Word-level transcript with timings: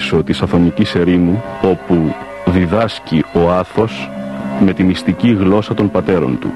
παράδεισο 0.00 0.22
της 0.22 0.42
Αθωνικής 0.42 0.94
ερήμου 0.94 1.42
όπου 1.62 2.14
διδάσκει 2.46 3.24
ο 3.32 3.50
Άθος 3.50 4.10
με 4.64 4.72
τη 4.72 4.82
μυστική 4.82 5.28
γλώσσα 5.28 5.74
των 5.74 5.90
πατέρων 5.90 6.38
του. 6.38 6.50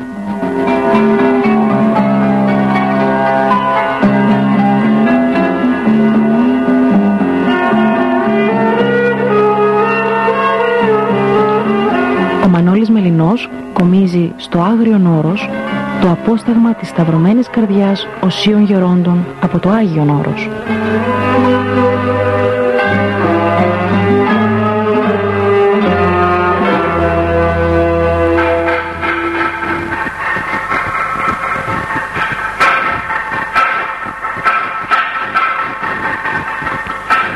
Ο 12.44 12.48
Μανώλης 12.48 12.90
Μελινός 12.90 13.48
κομίζει 13.72 14.32
στο 14.36 14.60
Άγριον 14.60 15.06
Όρος 15.06 15.48
το 16.00 16.10
απόσταγμα 16.10 16.74
της 16.74 16.88
Σταυρωμένης 16.88 17.48
Καρδιάς 17.50 18.06
Οσίων 18.20 18.62
Γερόντων 18.64 19.24
από 19.40 19.58
το 19.58 19.68
Άγιον 19.70 20.08
Όρος. 20.10 20.48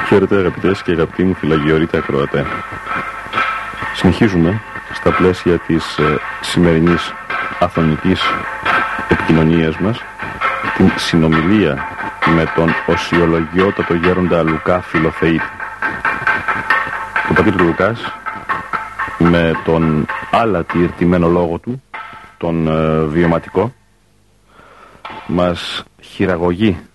Χαίρετε 0.08 0.36
αγαπητές 0.36 0.82
και 0.82 0.90
αγαπητοί 0.90 1.22
μου 1.24 1.34
φυλαγιορείτε 1.34 1.96
ακροατέ. 1.96 2.46
Συνεχίζουμε 3.94 4.60
στα 4.92 5.10
πλαίσια 5.10 5.58
της 5.58 5.98
ε, 5.98 6.18
σημερινής 6.40 7.12
αθωνικής 7.60 8.22
επικοινωνίας 9.08 9.78
μας 9.78 9.98
την 10.76 10.90
συνομιλία 10.96 11.88
με 12.36 12.52
τον 12.54 12.68
οσιολογιότατο 12.86 13.94
γέροντα 13.94 14.42
Λουκά 14.42 14.80
Φιλοθεήτη. 14.80 15.44
Ο 17.30 17.34
πατήρ 17.34 17.60
Λουκάς 17.60 18.00
με 19.18 19.52
τον 19.64 20.06
άλατη 20.30 20.82
ερτημένο 20.82 21.28
λόγο 21.28 21.58
του, 21.58 21.82
τον 22.36 22.68
ε, 22.68 23.04
βιωματικό, 23.04 23.72
μας 25.26 25.84
χειραγωγεί 26.00 26.87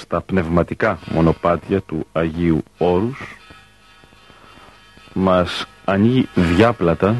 στα 0.00 0.20
πνευματικά 0.20 0.98
μονοπάτια 1.10 1.80
του 1.80 2.06
Αγίου 2.12 2.62
Όρους 2.78 3.36
μας 5.12 5.66
ανοίγει 5.84 6.28
διάπλατα 6.34 7.16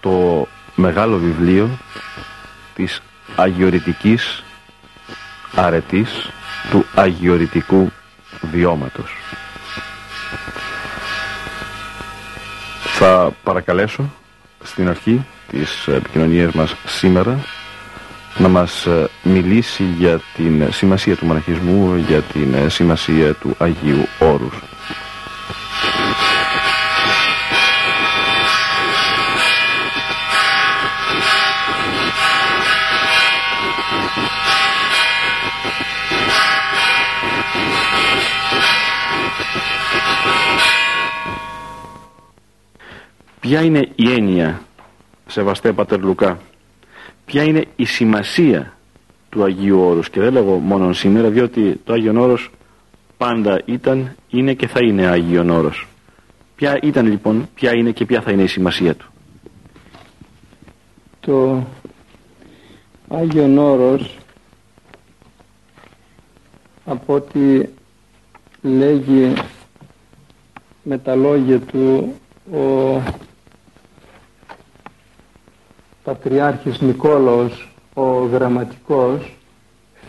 το 0.00 0.46
μεγάλο 0.74 1.18
βιβλίο 1.18 1.68
της 2.74 3.00
αγιορητικής 3.36 4.42
αρετής 5.54 6.30
του 6.70 6.84
αγιορητικού 6.94 7.90
βιώματος. 8.42 9.16
Θα 12.82 13.32
παρακαλέσω 13.42 14.10
στην 14.64 14.88
αρχή 14.88 15.24
της 15.50 15.86
επικοινωνίας 15.88 16.52
μας 16.52 16.74
σήμερα 16.86 17.38
να 18.38 18.48
μας 18.48 18.86
ε, 18.86 19.08
μιλήσει 19.22 19.84
για 19.98 20.20
την 20.36 20.72
σημασία 20.72 21.16
του 21.16 21.26
μοναχισμού, 21.26 21.96
για 21.96 22.20
την 22.20 22.54
ε, 22.54 22.68
σημασία 22.68 23.34
του 23.34 23.54
Αγίου 23.58 24.06
Όρους. 24.18 24.62
Ποια 43.40 43.62
είναι 43.62 43.88
η 43.94 44.12
έννοια, 44.12 44.62
σεβαστέ 45.26 45.72
Πατέρ 45.72 45.98
Λουκά, 45.98 46.38
ποια 47.30 47.42
είναι 47.42 47.64
η 47.76 47.84
σημασία 47.84 48.72
του 49.28 49.42
Αγίου 49.44 49.80
Όρους; 49.80 50.10
Και 50.10 50.20
δεν 50.20 50.32
λέγω 50.32 50.54
μόνο 50.58 50.92
σήμερα 50.92 51.28
διότι 51.28 51.80
το 51.84 51.92
Άγιον 51.92 52.16
Όρος 52.16 52.50
πάντα 53.16 53.62
ήταν, 53.64 54.16
είναι 54.30 54.54
και 54.54 54.66
θα 54.66 54.80
είναι 54.80 55.06
Άγιον 55.06 55.50
Όρος. 55.50 55.86
Ποια 56.56 56.78
ήταν 56.82 57.06
λοιπόν, 57.06 57.48
ποια 57.54 57.74
είναι 57.74 57.90
και 57.90 58.04
ποια 58.04 58.20
θα 58.20 58.30
είναι 58.30 58.42
η 58.42 58.46
σημασία 58.46 58.94
του; 58.94 59.10
Το 61.20 61.66
Άγιον 63.08 63.58
Όρος 63.58 64.16
από 66.84 67.14
ό,τι 67.14 67.62
λέγει 68.62 69.32
με 70.82 70.98
τα 70.98 71.14
λόγια 71.14 71.58
του 71.60 72.14
ο 72.52 73.00
Πατριάρχης 76.10 76.80
Νικόλαος 76.80 77.72
ο 77.94 78.24
γραμματικός 78.24 79.36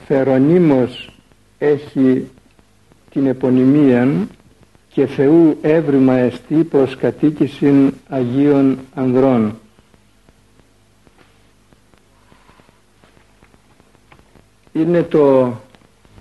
φερονίμως 0.06 1.14
έχει 1.58 2.30
την 3.10 3.28
επωνυμία 3.28 4.28
και 4.88 5.06
Θεού 5.06 5.58
έβριμα 5.62 6.14
εστί 6.14 6.56
προς 6.56 6.96
κατοίκησιν 6.96 7.94
Αγίων 8.10 8.80
Ανδρών. 8.94 9.56
Είναι 14.72 15.04
το 15.04 15.54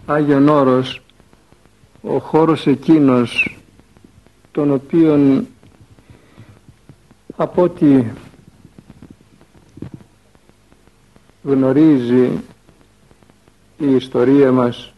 Άγιον 0.07 0.49
Όρος 0.49 1.03
ο 2.03 2.19
χώρος 2.19 2.67
εκείνος 2.67 3.59
τον 4.53 4.71
οποίον 4.71 5.47
από 7.37 7.63
ό,τι 7.63 8.05
γνωρίζει 11.43 12.31
η 13.79 13.95
ιστορία 13.95 14.53
μας 14.53 14.93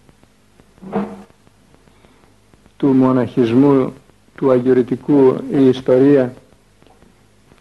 του 2.77 2.89
μοναχισμού 2.89 3.93
του 4.37 4.51
αγιορητικού 4.51 5.37
η 5.53 5.67
ιστορία. 5.67 6.35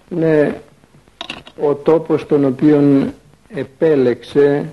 Είναι 0.09 0.61
ο 1.61 1.73
τόπος 1.73 2.25
τον 2.25 2.45
οποίον 2.45 3.13
επέλεξε 3.47 4.69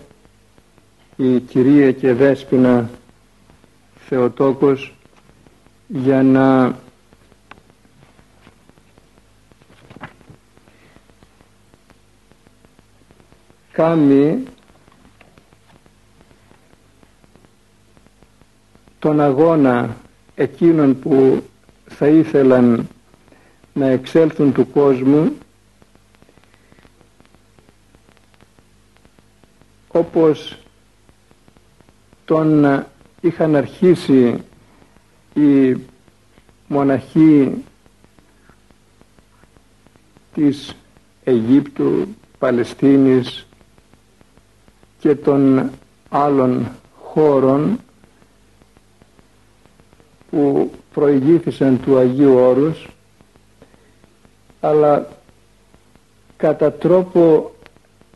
η 1.16 1.38
κυρία 1.40 1.92
και 1.92 2.12
δέσποινα 2.12 2.90
Θεοτόκος 4.08 4.94
για 5.86 6.22
να 6.22 6.76
κάνει 13.78 14.42
τον 18.98 19.20
αγώνα 19.20 19.96
εκείνων 20.34 20.98
που 20.98 21.42
θα 21.86 22.06
ήθελαν 22.06 22.88
να 23.72 23.86
εξέλθουν 23.86 24.52
του 24.52 24.70
κόσμου 24.70 25.32
όπως 29.88 30.58
τον 32.24 32.84
είχαν 33.20 33.56
αρχίσει 33.56 34.44
οι 35.34 35.76
μοναχοί 36.68 37.64
της 40.34 40.74
Αιγύπτου, 41.24 42.08
Παλαιστίνης 42.38 43.47
και 44.98 45.14
των 45.14 45.70
άλλων 46.08 46.68
χώρων 47.02 47.80
που 50.30 50.70
προηγήθησαν 50.94 51.80
του 51.80 51.98
Αγίου 51.98 52.34
Όρους 52.34 52.88
αλλά 54.60 55.08
κατά 56.36 56.72
τρόπο 56.72 57.52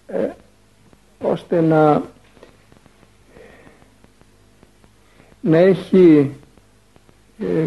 ε, 0.06 0.28
ώστε 1.18 1.60
να 1.60 2.02
να 5.42 5.58
έχει 5.58 6.30
ε, 7.38 7.66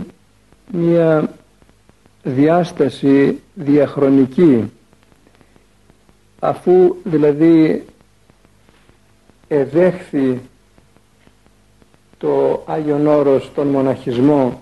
μια 0.72 1.34
διάσταση 2.24 3.42
διαχρονική. 3.54 4.72
Αφού 6.40 6.96
δηλαδή 7.04 7.86
εδέχθη 9.48 10.42
το 12.18 12.64
Άγιον 12.68 13.08
Όρος 13.08 13.52
τον 13.54 13.68
μοναχισμό 13.68 14.62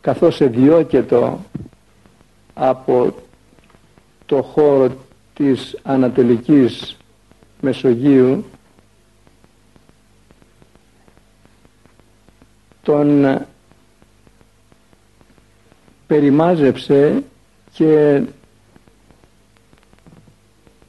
καθώς 0.00 0.40
εδιώκετο 0.40 1.40
από 2.54 3.14
το 4.26 4.42
χώρο 4.42 4.96
της 5.34 5.78
Ανατολικής 5.82 6.96
Μεσογείου 7.60 8.44
τον 12.82 13.38
περιμάζεψε 16.06 17.22
και 17.72 18.22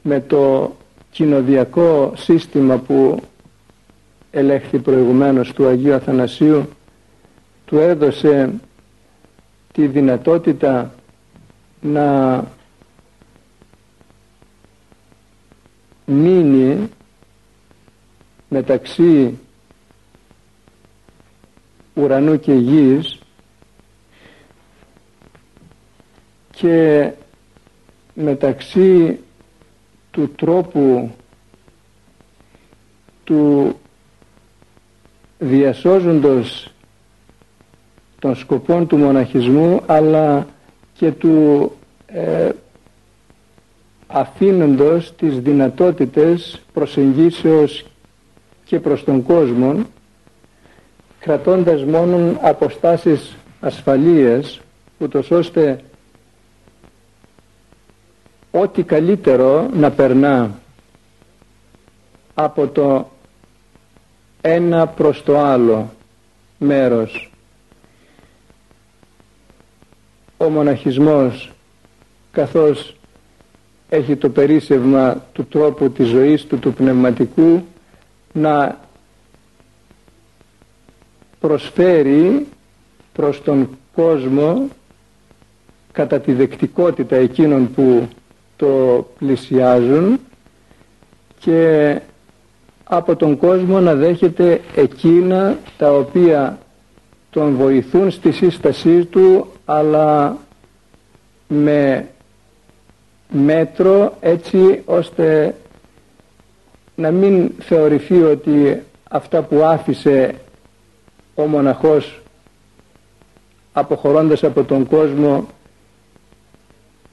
με 0.08 0.20
το 0.20 0.76
κοινοδιακό 1.10 2.12
σύστημα 2.16 2.78
που 2.78 3.22
ελέγχθη 4.30 4.78
προηγουμένως 4.78 5.52
του 5.52 5.66
Αγίου 5.66 5.94
Αθανασίου 5.94 6.68
του 7.64 7.78
έδωσε 7.78 8.52
τη 9.72 9.86
δυνατότητα 9.86 10.94
να 11.80 12.44
μείνει 16.04 16.88
μεταξύ 18.48 19.38
ουρανού 21.94 22.38
και 22.38 22.52
γης 22.52 23.18
και 26.50 27.10
μεταξύ 28.14 29.18
του 30.18 30.30
τρόπου 30.36 31.10
του 33.24 33.74
διασώζοντος 35.38 36.70
των 38.18 38.36
σκοπών 38.36 38.86
του 38.86 38.96
μοναχισμού 38.96 39.80
αλλά 39.86 40.46
και 40.94 41.12
του 41.12 41.72
ε, 42.06 42.48
αφήνοντος 44.06 45.14
τις 45.16 45.40
δυνατότητες 45.40 46.60
προσεγγίσεως 46.72 47.84
και 48.64 48.80
προς 48.80 49.04
τον 49.04 49.22
κόσμο 49.22 49.84
κρατώντας 51.20 51.84
μόνον 51.84 52.38
αποστάσεις 52.42 53.36
ασφαλείας 53.60 54.60
ούτως 54.98 55.30
ώστε 55.30 55.80
ό,τι 58.50 58.82
καλύτερο 58.82 59.68
να 59.72 59.90
περνά 59.90 60.58
από 62.34 62.66
το 62.68 63.10
ένα 64.40 64.86
προς 64.86 65.22
το 65.22 65.38
άλλο 65.38 65.90
μέρος. 66.58 67.30
Ο 70.36 70.48
μοναχισμός 70.50 71.52
καθώς 72.32 72.96
έχει 73.88 74.16
το 74.16 74.28
περίσευμα 74.28 75.24
του 75.32 75.46
τρόπου 75.46 75.90
της 75.90 76.08
ζωής 76.08 76.44
του 76.44 76.58
του 76.58 76.72
πνευματικού 76.72 77.64
να 78.32 78.78
προσφέρει 81.40 82.46
προς 83.12 83.42
τον 83.42 83.78
κόσμο 83.94 84.68
κατά 85.92 86.20
τη 86.20 86.32
δεκτικότητα 86.32 87.16
εκείνων 87.16 87.72
που 87.74 88.08
το 88.58 89.06
πλησιάζουν 89.18 90.20
και 91.38 92.00
από 92.84 93.16
τον 93.16 93.36
κόσμο 93.38 93.80
να 93.80 93.94
δέχεται 93.94 94.60
εκείνα 94.74 95.58
τα 95.78 95.92
οποία 95.92 96.58
τον 97.30 97.54
βοηθούν 97.54 98.10
στη 98.10 98.32
σύστασή 98.32 99.04
του 99.04 99.46
αλλά 99.64 100.36
με 101.48 102.08
μέτρο 103.30 104.16
έτσι 104.20 104.82
ώστε 104.84 105.54
να 106.94 107.10
μην 107.10 107.52
θεωρηθεί 107.58 108.22
ότι 108.22 108.82
αυτά 109.10 109.42
που 109.42 109.62
άφησε 109.62 110.34
ο 111.34 111.46
μοναχός 111.46 112.22
αποχωρώντας 113.72 114.44
από 114.44 114.64
τον 114.64 114.86
κόσμο 114.86 115.46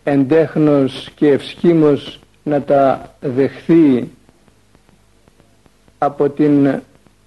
εντέχνος 0.07 1.09
και 1.15 1.27
ευσχήμος 1.27 2.19
να 2.43 2.61
τα 2.61 3.15
δεχθεί 3.21 4.09
από 5.97 6.29
την 6.29 6.81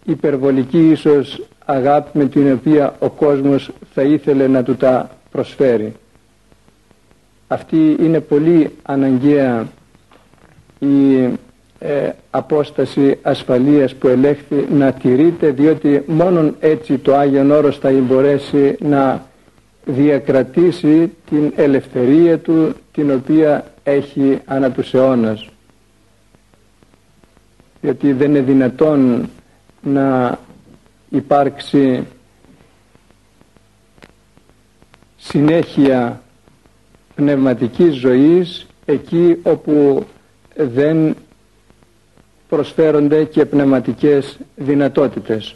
υπερβολική 0.04 0.90
ίσως 0.90 1.46
αγάπη 1.64 2.18
με 2.18 2.24
την 2.24 2.52
οποία 2.52 2.94
ο 2.98 3.08
κόσμος 3.08 3.70
θα 3.94 4.02
ήθελε 4.02 4.46
να 4.46 4.62
του 4.62 4.76
τα 4.76 5.10
προσφέρει. 5.30 5.92
Αυτή 7.48 7.96
είναι 8.00 8.20
πολύ 8.20 8.70
αναγκαία 8.82 9.68
η 10.78 11.22
ε, 11.78 12.10
απόσταση 12.30 13.18
ασφαλείας 13.22 13.94
που 13.94 14.08
ελέγχθη 14.08 14.66
να 14.70 14.92
τηρείται 14.92 15.50
διότι 15.50 16.02
μόνον 16.06 16.56
έτσι 16.60 16.98
το 16.98 17.14
Άγιον 17.14 17.50
Όρος 17.50 17.78
θα 17.78 17.90
μπορέσει 17.90 18.76
να 18.80 19.27
διακρατήσει 19.90 21.12
την 21.30 21.52
ελευθερία 21.56 22.38
του 22.38 22.74
την 22.92 23.10
οποία 23.10 23.72
έχει 23.82 24.38
ανά 24.44 24.70
τους 24.70 24.94
αιώνας. 24.94 25.48
Γιατί 27.80 28.12
δεν 28.12 28.30
είναι 28.30 28.40
δυνατόν 28.40 29.28
να 29.82 30.38
υπάρξει 31.10 32.06
συνέχεια 35.16 36.22
πνευματικής 37.14 37.94
ζωής 37.94 38.66
εκεί 38.84 39.36
όπου 39.42 40.06
δεν 40.56 41.16
προσφέρονται 42.48 43.24
και 43.24 43.44
πνευματικές 43.44 44.38
δυνατότητες. 44.56 45.54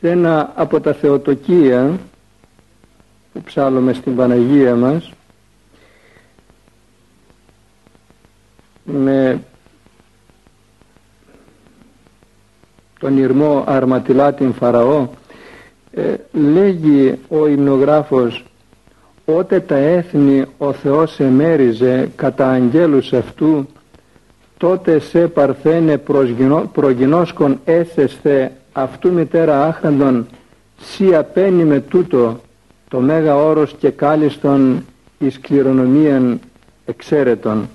Ένα 0.00 0.52
από 0.54 0.80
τα 0.80 0.92
θεοτοκία 0.92 1.98
που 3.32 3.40
ψάλλουμε 3.42 3.92
στην 3.92 4.16
Παναγία 4.16 4.74
μας 4.74 5.12
με 8.84 9.40
τον 12.98 13.18
Ιρμό 13.18 13.64
Αρματιλάτην 13.66 14.52
Φαραώ 14.52 15.08
ε, 15.92 16.14
λέγει 16.32 17.18
ο 17.28 17.46
υμνογράφος 17.46 18.44
«Ότε 19.24 19.60
τα 19.60 19.76
έθνη 19.76 20.44
ο 20.58 20.72
Θεός 20.72 21.20
εμέριζε 21.20 22.10
κατά 22.16 22.50
αγγέλους 22.50 23.12
αυτού, 23.12 23.66
τότε 24.56 24.98
σε 24.98 25.28
παρθένε 25.28 26.00
προγινώσκον 26.72 27.60
έθεσθε 27.64 28.52
αυτού 28.82 29.12
μητέρα 29.12 29.66
άχραντον 29.66 30.26
σι 30.80 31.14
απένει 31.14 31.64
με 31.64 31.80
τούτο 31.80 32.40
το 32.88 33.00
μέγα 33.00 33.36
όρος 33.36 33.74
και 33.78 33.90
κάλιστον 33.90 34.84
εις 35.18 35.40
κληρονομίαν 35.40 36.40
εξαίρετον». 36.84 37.68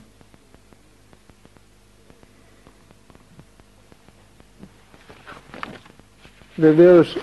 Βεβαίως 6.55 7.17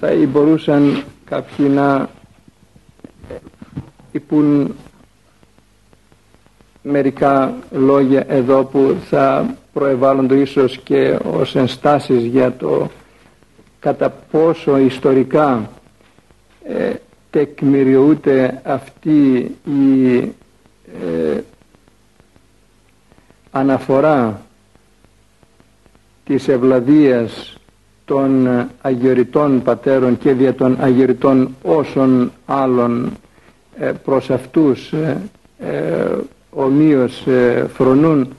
θα 0.00 0.12
ή 0.12 0.26
μπορούσαν 0.26 1.04
κάποιοι 1.24 1.66
να 1.74 2.08
υπούν 4.12 4.74
μερικά 6.82 7.54
λόγια 7.70 8.24
εδώ 8.28 8.64
που 8.64 8.96
θα 9.10 9.54
προεβάλλονται 9.72 10.34
ίσως 10.34 10.78
και 10.78 11.18
ως 11.36 11.56
ενστάσεις 11.56 12.24
για 12.24 12.52
το 12.56 12.90
κατά 13.80 14.10
πόσο 14.30 14.78
ιστορικά 14.78 15.70
ε, 16.64 16.92
τεκμηριούται 17.30 18.60
αυτή 18.64 19.54
η 19.64 20.16
ε, 20.18 21.40
αναφορά 23.50 24.42
της 26.24 26.48
ευλαδίας 26.48 27.54
των 28.04 28.48
αγιοριτών 28.80 29.62
πατέρων 29.62 30.18
και 30.18 30.32
δια 30.32 30.54
των 30.54 30.76
αγιοριτών 30.80 31.56
όσων 31.62 32.32
άλλων 32.46 33.12
ε, 33.78 33.92
προς 34.04 34.30
αυτούς 34.30 34.92
ε, 36.56 36.60
ε, 36.60 36.62
ομοίως 36.62 37.26
φρονούν 37.74 38.32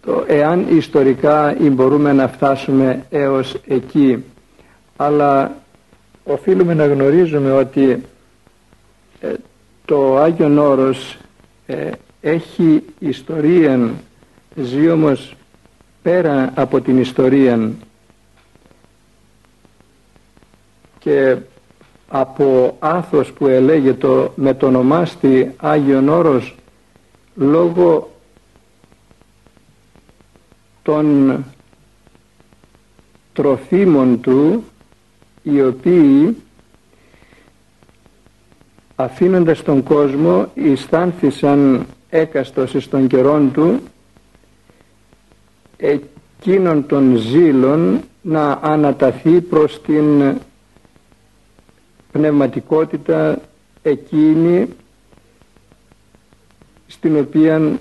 το 0.00 0.24
εάν 0.26 0.66
ιστορικά 0.76 1.56
μπορούμε 1.70 2.12
να 2.12 2.28
φτάσουμε 2.28 3.06
έως 3.10 3.56
εκεί. 3.66 4.24
Αλλά 4.96 5.54
οφείλουμε 6.24 6.74
να 6.74 6.86
γνωρίζουμε 6.86 7.52
ότι 7.52 8.04
το 9.84 10.16
Άγιον 10.16 10.58
Όρος 10.58 11.18
έχει 12.20 12.82
ιστορία 12.98 13.90
ζει 14.56 14.90
όμως 14.90 15.36
πέρα 16.02 16.52
από 16.54 16.80
την 16.80 16.98
ιστορία 16.98 17.70
και 20.98 21.36
από 22.12 22.76
άθος 22.78 23.32
που 23.32 23.46
ελέγεται 23.46 24.30
με 24.34 24.54
το 24.54 24.66
ονομάστη 24.66 25.54
Άγιον 25.56 26.08
Όρος 26.08 26.54
λόγω 27.34 28.10
των 30.82 31.44
τροφίμων 33.32 34.20
του 34.20 34.64
οι 35.42 35.62
οποίοι 35.62 36.36
αφήνοντας 38.96 39.62
τον 39.62 39.82
κόσμο 39.82 40.50
αισθάνθησαν 40.54 41.86
έκαστος 42.10 42.88
των 42.88 43.06
καιρών 43.06 43.52
του 43.52 43.80
εκείνων 45.76 46.86
των 46.86 47.16
ζήλων 47.16 48.00
να 48.22 48.58
αναταθεί 48.62 49.40
προς 49.40 49.82
την 49.82 50.34
πνευματικότητα 52.12 53.40
εκείνη 53.82 54.68
στην 56.86 57.18
οποία 57.18 57.78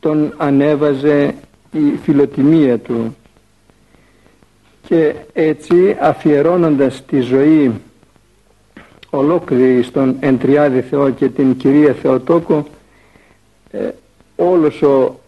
τον 0.00 0.34
ανέβαζε 0.36 1.34
η 1.72 1.96
φιλοτιμία 2.02 2.78
του. 2.78 3.16
Και 4.86 5.14
έτσι 5.32 5.96
αφιερώνοντας 6.00 7.04
τη 7.06 7.20
ζωή 7.20 7.72
ολόκληρη 9.10 9.82
στον 9.82 10.16
Εντριάδη 10.20 10.80
Θεό 10.80 11.10
και 11.10 11.28
την 11.28 11.56
Κυρία 11.56 11.92
Θεοτόκο 11.92 12.66
ε, 13.70 13.90
όλος 14.36 14.82
ο 14.82 15.20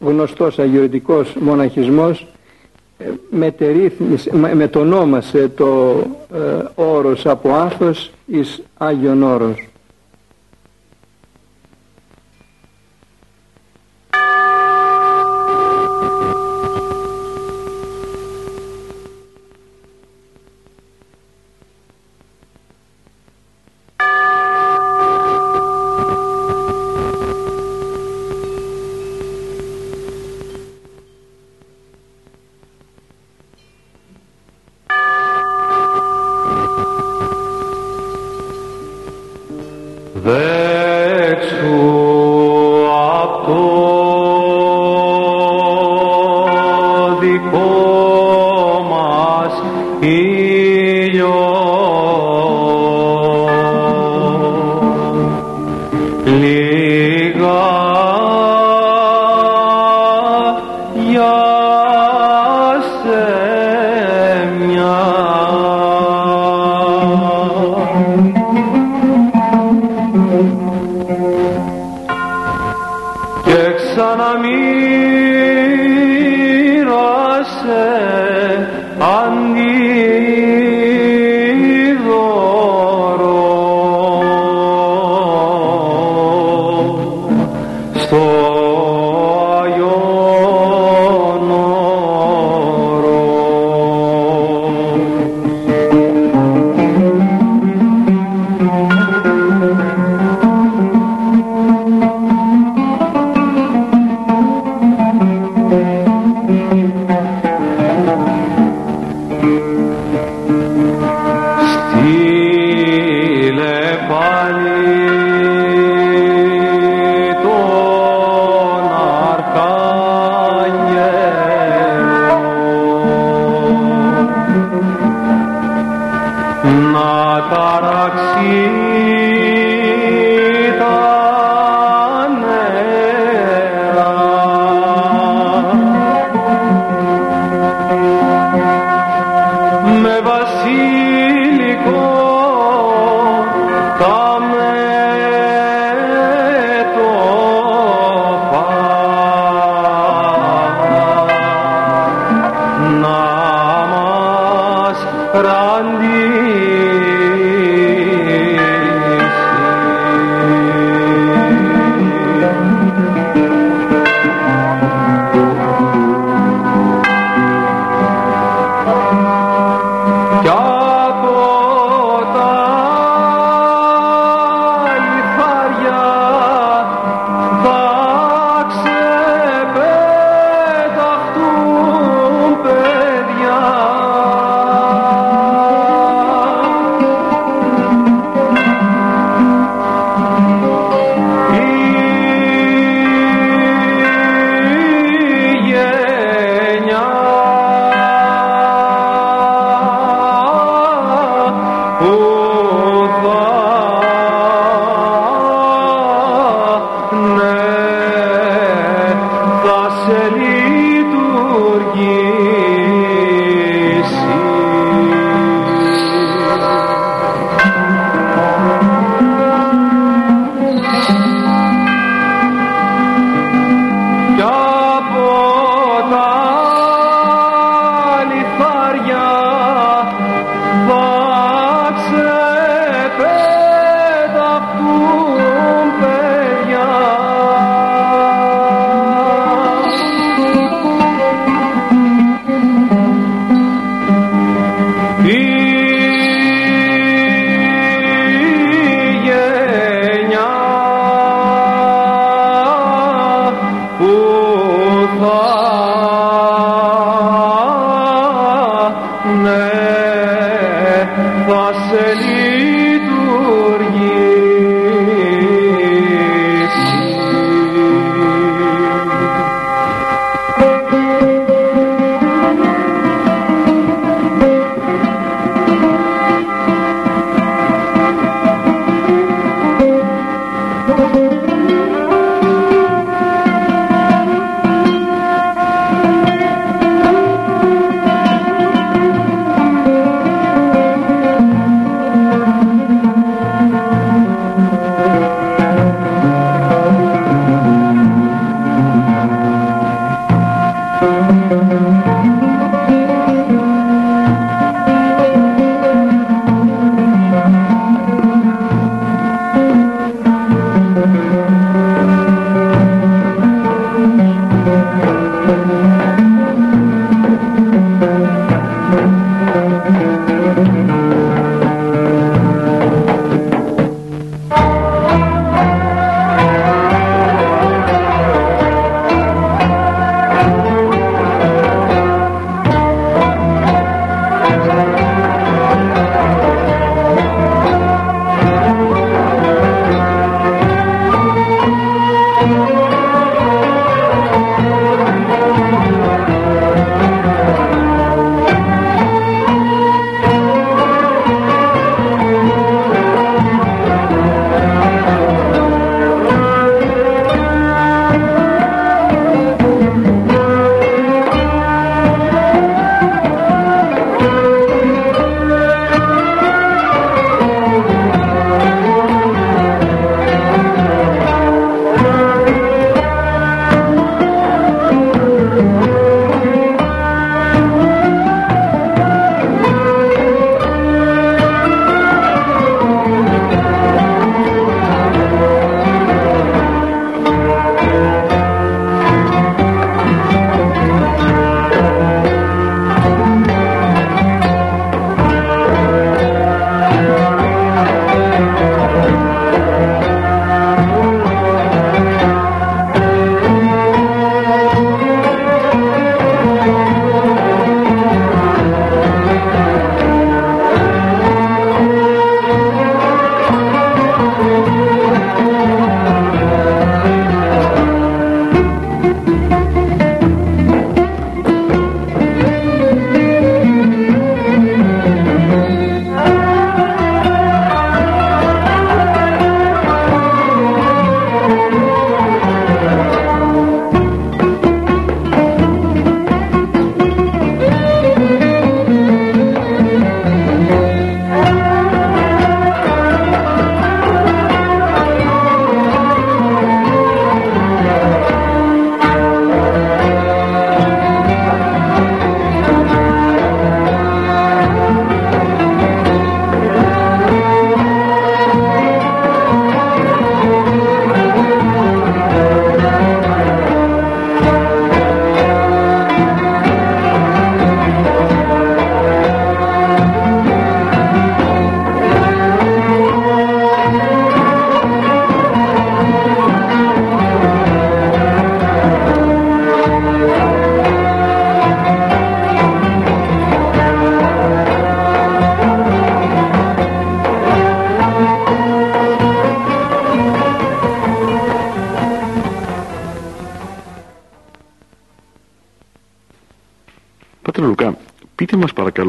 γνωστός 0.00 0.58
αγιορητικός 0.58 1.34
μοναχισμός 1.34 2.26
ε, 2.98 4.54
μετονόμασε 4.54 5.48
το 5.48 6.02
ε, 6.34 6.64
όρος 6.74 7.26
από 7.26 7.50
άθος 7.50 8.10
εις 8.26 8.62
Άγιον 8.76 9.22
Όρος. 9.22 9.68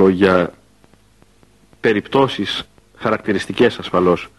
Για 0.09 0.53
περιπτώσεις 1.81 2.63
χαρακτηριστικές 2.95 3.77
ασφαλώς 3.79 4.29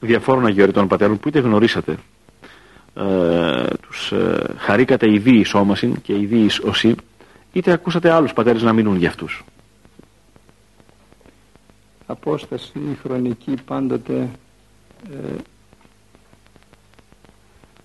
διαφόρων 0.00 0.46
αγιοριτών 0.46 0.88
πατέρων 0.88 1.18
που 1.18 1.28
είτε 1.28 1.38
γνωρίσατε 1.38 1.96
ε, 2.94 3.66
τους 3.82 4.12
ε, 4.12 4.54
χαρήκατε 4.58 5.06
εις 5.06 5.22
ισόμασιν 5.24 6.00
και 6.02 6.12
εις 6.12 6.60
οσί 6.60 6.94
είτε 7.52 7.72
ακούσατε 7.72 8.10
άλλους 8.10 8.32
πατέρες 8.32 8.62
να 8.62 8.72
μείνουν 8.72 8.96
για 8.96 9.08
αυτούς. 9.08 9.44
Απόσταση 12.06 12.98
χρονική 13.02 13.54
πάντοτε 13.64 14.28
ε, 15.10 15.34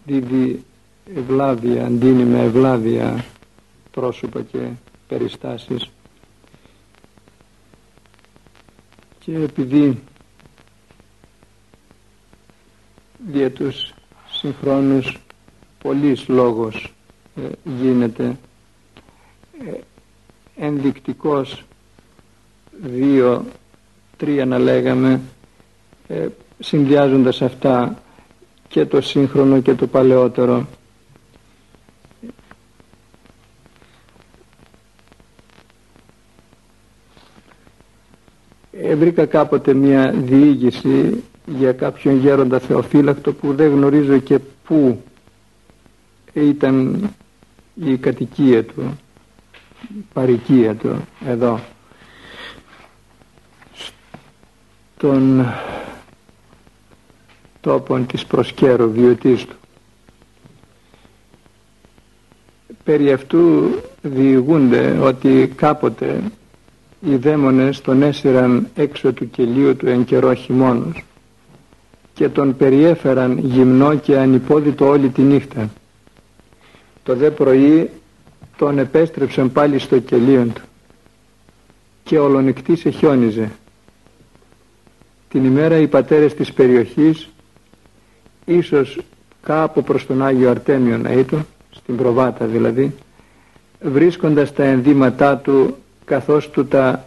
δίδει 0.06 0.64
ευλάβεια, 1.16 1.86
αντίνει 1.86 2.24
με 2.24 2.42
ευλάβεια 2.44 3.26
πρόσωπα 3.92 4.42
και 4.42 4.68
περιστάσεις 5.08 5.90
και 9.26 9.36
επειδή 9.36 10.00
για 13.32 13.52
τους 13.52 13.94
συγχρόνους 14.32 15.20
πολλής 15.82 16.28
λόγος 16.28 16.94
ε, 17.36 17.42
γίνεται 17.64 18.38
ε, 19.68 19.80
ενδεικτικός 20.66 21.64
δύο 22.82 23.46
τρία 24.18 24.46
να 24.46 24.60
λέγαμε 24.60 25.22
ε, 26.08 26.28
συνδυάζοντας 26.60 27.42
αυτά 27.42 28.02
και 28.68 28.86
το 28.86 29.02
σύγχρονο 29.02 29.62
και 29.62 29.74
το 29.74 29.88
παλαιότερο 29.88 30.68
βρήκα 38.96 39.26
κάποτε 39.26 39.74
μια 39.74 40.12
διήγηση 40.12 41.24
για 41.46 41.72
κάποιον 41.72 42.18
γέροντα 42.18 42.60
Θεοφύλακτο 42.60 43.34
που 43.34 43.54
δεν 43.54 43.72
γνωρίζω 43.72 44.18
και 44.18 44.40
πού 44.40 45.04
ήταν 46.34 47.10
η 47.76 47.98
κατοικία 47.98 48.64
του, 48.66 49.00
η 49.98 50.06
παροικία 50.14 50.76
του 50.76 50.96
εδώ. 51.26 51.60
Στον 54.96 55.46
τόπον 57.62 58.06
της 58.06 58.26
προσκέρου 58.26 58.92
βιωτής 58.92 59.46
του. 59.46 59.56
Περί 62.84 63.12
αυτού 63.12 63.70
διηγούνται 64.02 64.98
ότι 65.02 65.54
κάποτε 65.56 66.24
οι 67.06 67.16
δαίμονες 67.16 67.82
τον 67.82 68.02
έσυραν 68.02 68.68
έξω 68.76 69.14
του 69.14 69.30
κελίου 69.30 69.76
του 69.76 69.88
εν 69.88 70.04
καιρό 70.04 70.34
χειμώνος 70.34 71.04
και 72.14 72.30
τον 72.30 72.58
περιέφεραν 72.58 73.38
γυμνό 73.38 73.96
και 73.96 74.18
ανυπόδητο 74.18 74.88
όλη 74.88 75.10
τη 75.10 75.22
νύχτα. 75.22 75.70
Το 77.04 77.16
δε 77.16 77.32
πρωί 77.32 77.90
τον 78.58 78.80
επέστρεψαν 78.80 79.52
πάλι 79.52 79.80
στο 79.80 80.00
κελίο 80.00 80.44
του 80.54 80.62
και 82.04 82.20
ολονυχτής 82.20 82.86
εχιόνιζε. 82.86 83.52
Την 85.30 85.46
ημέρα 85.46 85.78
οι 85.78 85.88
πατέρες 85.88 86.34
της 86.34 86.54
περιοχής, 86.54 87.30
ίσως 88.46 89.00
κάπου 89.42 89.84
προς 89.84 90.06
τον 90.06 90.24
Άγιο 90.24 90.50
Αρτέμιο 90.50 90.98
να 90.98 91.12
ήταν, 91.12 91.46
στην 91.72 91.96
προβάτα 91.96 92.46
δηλαδή, 92.46 92.96
βρίσκοντας 93.82 94.54
τα 94.54 94.64
ενδύματά 94.64 95.38
του 95.38 95.76
καθώς 96.06 96.50
του 96.50 96.68
τα 96.68 97.06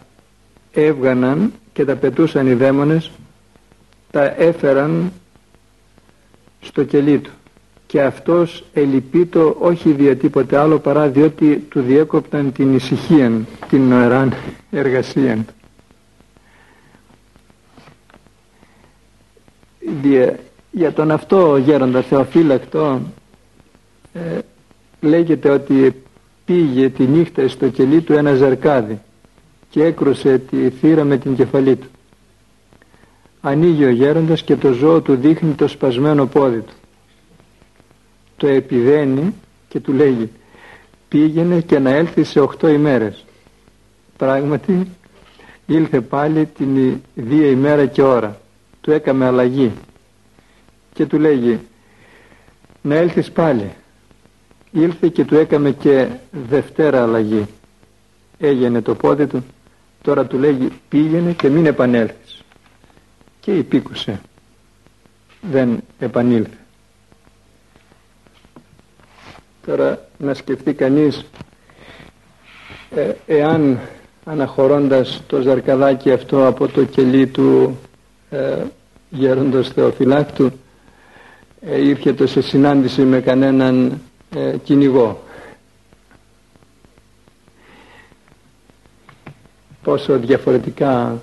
έβγαναν 0.71 1.53
και 1.73 1.85
τα 1.85 1.95
πετούσαν 1.95 2.47
οι 2.47 2.53
δαίμονες 2.53 3.11
τα 4.11 4.23
έφεραν 4.37 5.11
στο 6.61 6.83
κελί 6.83 7.19
του 7.19 7.31
και 7.85 8.01
αυτός 8.01 8.63
ελυπήτω 8.73 9.55
όχι 9.59 9.91
δια 9.91 10.15
τίποτε 10.15 10.57
άλλο 10.57 10.79
παρά 10.79 11.07
διότι 11.07 11.57
του 11.69 11.81
διέκοπταν 11.81 12.51
την 12.51 12.75
ησυχία 12.75 13.31
την 13.69 13.87
νοεράν 13.87 14.33
εργασία 14.71 15.37
του. 15.37 15.53
Για 20.71 20.93
τον 20.93 21.11
αυτό 21.11 21.57
γέροντα 21.57 22.01
Θεοφύλακτο 22.01 23.01
ε, 24.13 24.39
λέγεται 25.01 25.49
ότι 25.49 26.03
πήγε 26.49 26.89
τη 26.89 27.03
νύχτα 27.03 27.47
στο 27.47 27.69
κελί 27.69 28.01
του 28.01 28.13
ένα 28.13 28.33
ζαρκάδι 28.33 28.99
και 29.69 29.83
έκρουσε 29.83 30.37
τη 30.37 30.69
θύρα 30.69 31.03
με 31.03 31.17
την 31.17 31.35
κεφαλή 31.35 31.75
του. 31.75 31.87
Ανοίγει 33.41 33.85
ο 33.85 33.89
γέροντας 33.89 34.43
και 34.43 34.55
το 34.55 34.71
ζώο 34.71 35.01
του 35.01 35.15
δείχνει 35.15 35.53
το 35.53 35.67
σπασμένο 35.67 36.25
πόδι 36.25 36.59
του. 36.59 36.73
Το 38.37 38.47
επιδένει 38.47 39.33
και 39.67 39.79
του 39.79 39.93
λέγει 39.93 40.29
πήγαινε 41.07 41.61
και 41.61 41.79
να 41.79 41.89
έλθεις 41.89 42.29
σε 42.29 42.39
οχτώ 42.39 42.67
ημέρες. 42.67 43.25
Πράγματι 44.17 44.87
ήλθε 45.65 46.01
πάλι 46.01 46.45
την 46.45 47.01
δύο 47.15 47.49
ημέρα 47.49 47.85
και 47.85 48.01
ώρα. 48.01 48.39
Του 48.81 48.91
έκαμε 48.91 49.25
αλλαγή 49.25 49.71
και 50.93 51.05
του 51.05 51.19
λέγει 51.19 51.59
να 52.81 52.95
έλθεις 52.95 53.31
πάλι 53.31 53.71
ήλθε 54.71 55.07
και 55.07 55.25
του 55.25 55.35
έκαμε 55.35 55.71
και 55.71 56.07
δευτέρα 56.49 57.01
αλλαγή. 57.03 57.45
Έγινε 58.37 58.81
το 58.81 58.95
πόδι 58.95 59.27
του 59.27 59.43
τώρα 60.01 60.25
του 60.25 60.37
λέγει 60.37 60.69
πήγαινε 60.89 61.31
και 61.31 61.49
μην 61.49 61.65
επανέλθεις 61.65 62.43
και 63.39 63.51
υπήκουσε 63.57 64.21
δεν 65.41 65.79
επανήλθε 65.99 66.57
τώρα 69.65 70.07
να 70.17 70.33
σκεφτεί 70.33 70.73
κανείς 70.73 71.25
ε, 72.95 73.11
εάν 73.25 73.79
αναχωρώντας 74.25 75.23
το 75.27 75.41
ζαρκαδάκι 75.41 76.11
αυτό 76.11 76.47
από 76.47 76.67
το 76.67 76.83
κελί 76.83 77.27
του 77.27 77.77
ε, 78.29 78.63
γέροντος 79.09 79.69
Θεοφυλάκτου 79.69 80.51
ε, 81.61 81.87
ήρθε 81.87 82.27
σε 82.27 82.41
συνάντηση 82.41 83.01
με 83.01 83.19
κανέναν 83.21 84.01
ε, 84.35 84.57
κυνηγό. 84.63 85.23
Πόσο 89.83 90.17
διαφορετικά 90.19 91.21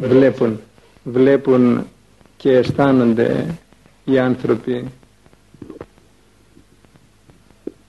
βλέπουν, 0.00 0.60
βλέπουν 1.04 1.86
και 2.36 2.50
αισθάνονται 2.50 3.54
οι 4.04 4.18
άνθρωποι 4.18 4.88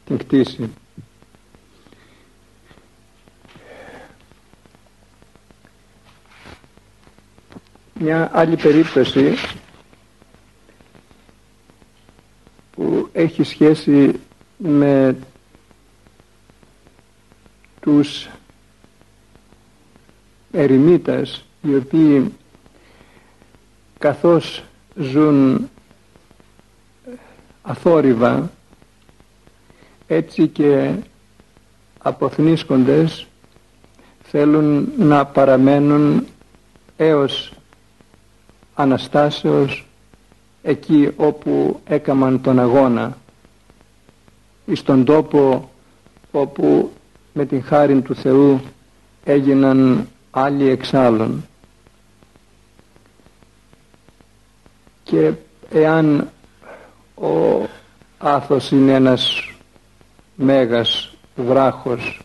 την 0.06 0.18
κτήση. 0.18 0.70
Μια 8.00 8.30
άλλη 8.34 8.56
περίπτωση 8.56 9.34
που 12.80 13.10
έχει 13.12 13.44
σχέση 13.44 14.20
με 14.58 15.16
τους 17.82 18.30
ερημίτας 20.52 21.46
οι 21.62 21.76
οποίοι 21.76 22.34
καθώς 23.98 24.64
ζουν 24.96 25.70
αθόρυβα 27.62 28.52
έτσι 30.08 30.48
και 30.48 30.94
αποθνίσκοντες 31.98 33.28
θέλουν 34.24 34.92
να 34.98 35.26
παραμένουν 35.26 36.26
έως 36.98 37.54
Αναστάσεως 38.76 39.89
εκεί 40.62 41.12
όπου 41.16 41.80
έκαμαν 41.88 42.42
τον 42.42 42.60
αγώνα. 42.60 43.18
Στον 44.74 45.06
τόπο 45.06 45.70
όπου 46.32 46.92
με 47.34 47.46
την 47.46 47.64
χάρη 47.64 48.02
του 48.02 48.16
Θεού 48.16 48.62
έγιναν 49.24 50.08
άλλοι 50.32 50.70
εξάλλων 50.70 51.46
και 55.04 55.32
εάν 55.72 56.30
ο 57.16 57.66
άθος 58.18 58.72
είναι 58.72 58.94
ένας 58.94 59.52
μέγας 60.36 61.14
βράχος 61.36 62.22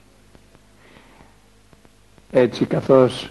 έτσι 2.31 2.65
καθώς 2.65 3.31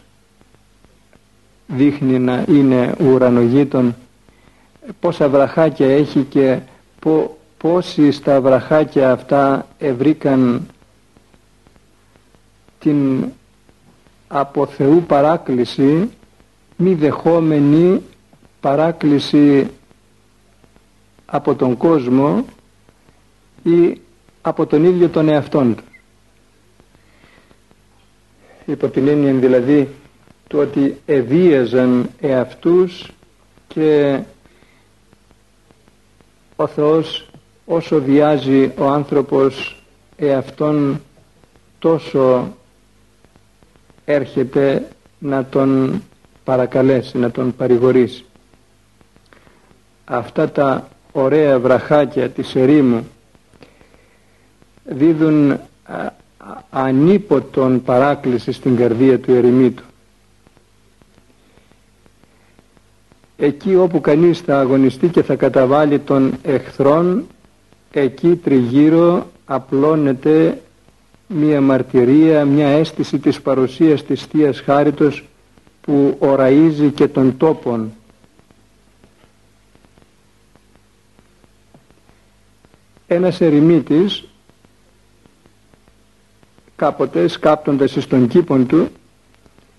δείχνει 1.67 2.19
να 2.19 2.45
είναι 2.47 2.95
ουρανογείτον 2.99 3.95
πόσα 4.99 5.29
βραχάκια 5.29 5.87
έχει 5.87 6.23
και 6.23 6.59
πό, 6.99 7.37
πόσοι 7.57 8.11
στα 8.11 8.41
βραχάκια 8.41 9.11
αυτά 9.11 9.67
ευρήκαν 9.77 10.67
την 12.79 13.25
από 14.27 14.65
Θεού 14.65 15.03
παράκληση 15.07 16.09
μη 16.77 16.93
δεχόμενη 16.93 18.01
παράκληση 18.59 19.69
από 21.25 21.55
τον 21.55 21.77
κόσμο 21.77 22.45
ή 23.63 24.01
από 24.41 24.65
τον 24.65 24.83
ίδιο 24.83 25.09
τον 25.09 25.29
εαυτόν 25.29 25.75
του. 25.75 25.83
Υπό 28.65 28.87
την 28.87 29.07
έννοια 29.07 29.33
δηλαδή 29.33 29.89
του 30.47 30.59
ότι 30.59 30.97
εβίαζαν 31.05 32.09
εαυτούς 32.19 33.11
και 33.67 34.19
ο 36.55 36.67
Θεός 36.67 37.25
όσο 37.65 38.01
βιάζει 38.01 38.71
ο 38.77 38.85
άνθρωπος 38.85 39.83
εαυτόν 40.15 41.01
τόσο 41.79 42.53
έρχεται 44.05 44.87
να 45.19 45.45
τον 45.45 46.01
παρακαλέσει, 46.43 47.17
να 47.17 47.31
τον 47.31 47.55
παρηγορήσει. 47.55 48.25
Αυτά 50.05 50.49
τα 50.49 50.87
ωραία 51.11 51.59
βραχάκια 51.59 52.29
της 52.29 52.55
ερήμου 52.55 53.07
δίδουν 54.83 55.59
ανίποτον 56.69 57.83
παράκληση 57.83 58.51
στην 58.51 58.75
καρδία 58.75 59.19
του 59.19 59.33
ερημίτου. 59.33 59.83
Εκεί 63.45 63.75
όπου 63.75 64.01
κανείς 64.01 64.39
θα 64.39 64.59
αγωνιστεί 64.59 65.07
και 65.07 65.23
θα 65.23 65.35
καταβάλει 65.35 65.99
τον 65.99 66.33
εχθρόν 66.41 67.27
εκεί 67.91 68.35
τριγύρω 68.35 69.27
απλώνεται 69.45 70.61
μία 71.27 71.61
μαρτυρία, 71.61 72.45
μία 72.45 72.67
αίσθηση 72.67 73.19
της 73.19 73.41
παρουσίας 73.41 74.03
της 74.03 74.23
Θείας 74.25 74.59
Χάριτος 74.59 75.25
που 75.81 76.15
οραίζει 76.19 76.91
και 76.91 77.07
τον 77.07 77.37
τόπον. 77.37 77.91
Ένας 83.07 83.41
ερημίτης 83.41 84.23
κάποτε 86.75 87.27
σκάπτοντας 87.27 87.95
εις 87.95 88.07
τον 88.07 88.27
κήπον 88.27 88.67
του 88.67 88.87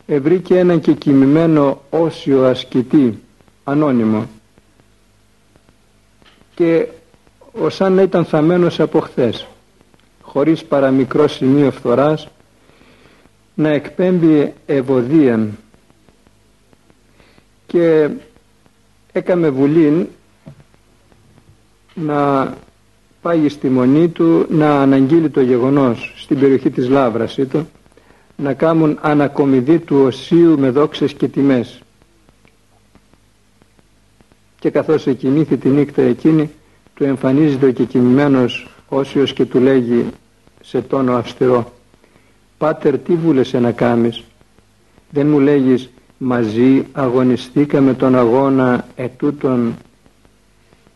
ευρήκε 0.06 0.58
έναν 0.58 0.80
και 0.80 0.92
κοιμημένο 0.92 1.82
όσιο 1.90 2.44
ασκητή 2.44 3.18
ανώνυμο. 3.64 4.28
Και 6.54 6.86
ο 7.52 7.68
σαν 7.68 7.92
να 7.92 8.02
ήταν 8.02 8.24
θαμένος 8.24 8.80
από 8.80 9.00
χθες 9.00 9.46
χωρίς 10.22 10.64
παραμικρό 10.64 11.28
σημείο 11.28 11.70
φθοράς 11.70 12.28
να 13.54 13.68
εκπέμπει 13.68 14.52
ευωδίαν. 14.66 15.58
Και 17.66 18.10
έκαμε 19.12 19.50
βουλήν 19.50 20.06
να 21.94 22.52
πάει 23.22 23.48
στη 23.48 23.68
μονή 23.68 24.08
του 24.08 24.46
να 24.48 24.80
αναγγείλει 24.80 25.30
το 25.30 25.40
γεγονός 25.40 26.14
στην 26.16 26.38
περιοχή 26.38 26.70
της 26.70 26.88
Λάβρας 26.88 27.36
ήτο, 27.36 27.66
να 28.36 28.54
κάνουν 28.54 28.98
ανακομιδή 29.02 29.78
του 29.78 30.02
οσίου 30.04 30.58
με 30.58 30.70
δόξες 30.70 31.12
και 31.12 31.28
τιμές 31.28 31.80
και 34.64 34.70
καθώς 34.70 35.06
εκοιμήθη 35.06 35.56
τη 35.56 35.68
νύχτα 35.68 36.02
εκείνη 36.02 36.50
του 36.94 37.04
εμφανίζεται 37.04 37.66
ο 37.66 37.70
κεκοιμημένος 37.70 38.68
όσιος 38.88 39.32
και 39.32 39.44
του 39.44 39.60
λέγει 39.60 40.06
σε 40.62 40.82
τόνο 40.82 41.16
αυστηρό. 41.16 41.72
«Πάτερ 42.58 42.98
τι 42.98 43.14
βούλεσαι 43.14 43.58
να 43.58 43.72
κάμεις» 43.72 44.22
δεν 45.10 45.26
μου 45.26 45.38
λέγεις 45.40 45.90
μαζί 46.18 46.86
αγωνιστήκαμε 46.92 47.94
τον 47.94 48.14
αγώνα 48.14 48.86
ετούτον 48.96 49.74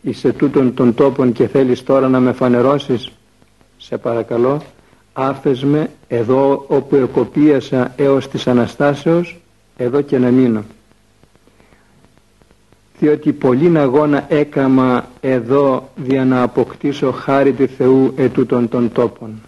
εις 0.01 0.23
ετούτον 0.23 0.73
των 0.73 0.93
τόπων 0.93 1.31
και 1.31 1.47
θέλεις 1.47 1.83
τώρα 1.83 2.09
να 2.09 2.19
με 2.19 2.31
φανερώσεις; 2.31 3.11
Σε 3.77 3.97
παρακαλώ 3.97 4.61
άφες 5.13 5.63
με 5.63 5.89
εδώ 6.07 6.65
όπου 6.67 6.95
εκοπίασα 6.95 7.93
έως 7.95 8.27
της 8.27 8.47
Αναστάσεως 8.47 9.39
εδώ 9.77 10.01
και 10.01 10.17
να 10.17 10.29
μείνω 10.29 10.63
διότι 12.99 13.33
πολλήν 13.33 13.77
αγώνα 13.77 14.25
έκαμα 14.29 15.09
εδώ 15.21 15.89
για 15.95 16.25
να 16.25 16.41
αποκτήσω 16.41 17.11
χάρη 17.11 17.53
του 17.53 17.67
Θεού 17.67 18.13
ετούτων 18.17 18.69
των 18.69 18.91
τόπων. 18.91 19.41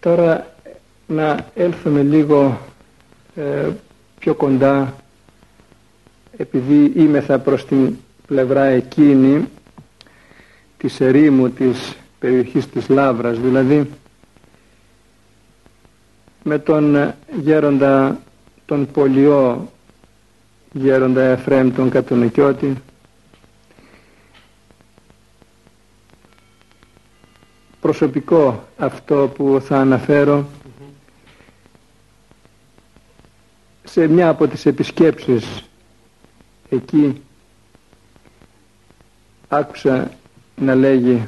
Τώρα 0.00 0.54
να 1.06 1.46
έλθουμε 1.54 2.02
λίγο 2.02 2.58
ε, 3.34 3.68
πιο 4.18 4.34
κοντά 4.34 4.94
επειδή 6.36 6.92
είμεθα 6.96 7.38
προς 7.38 7.66
την 7.66 7.96
πλευρά 8.26 8.64
εκείνη 8.64 9.48
της 10.76 11.00
ερήμου 11.00 11.50
της 11.50 11.96
περιοχής 12.18 12.68
της 12.68 12.88
Λάβρας 12.88 13.40
δηλαδή 13.40 13.90
με 16.48 16.58
τον 16.58 17.14
γέροντα 17.40 18.20
τον 18.66 18.86
Πολιό 18.90 19.72
γέροντα 20.72 21.22
Εφραίμ 21.22 21.72
τον 21.74 21.90
Κατονικιώτη. 21.90 22.76
Προσωπικό 27.80 28.64
αυτό 28.76 29.32
που 29.34 29.60
θα 29.64 29.78
αναφέρω 29.78 30.46
σε 33.84 34.06
μια 34.06 34.28
από 34.28 34.46
τις 34.48 34.66
επισκέψεις 34.66 35.64
εκεί 36.68 37.22
άκουσα 39.48 40.10
να 40.56 40.74
λέγει 40.74 41.26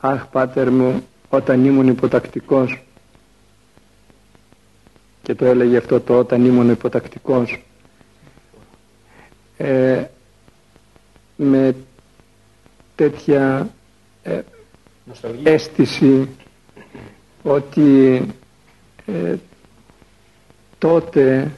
«Αχ, 0.00 0.26
πάτερ 0.26 0.70
μου, 0.70 1.06
όταν 1.28 1.64
ήμουν 1.64 1.88
υποτακτικός» 1.88 2.82
και 5.22 5.34
το 5.34 5.44
έλεγε 5.44 5.76
αυτό 5.76 6.00
το 6.00 6.18
όταν 6.18 6.44
ήμουν 6.44 6.70
υποτακτικός 6.70 7.62
ε, 9.56 10.04
με 11.36 11.74
τέτοια 12.94 13.68
ε, 14.22 14.40
αίσθηση 15.42 16.28
ότι 17.42 18.22
ε, 19.06 19.34
τότε 20.78 21.50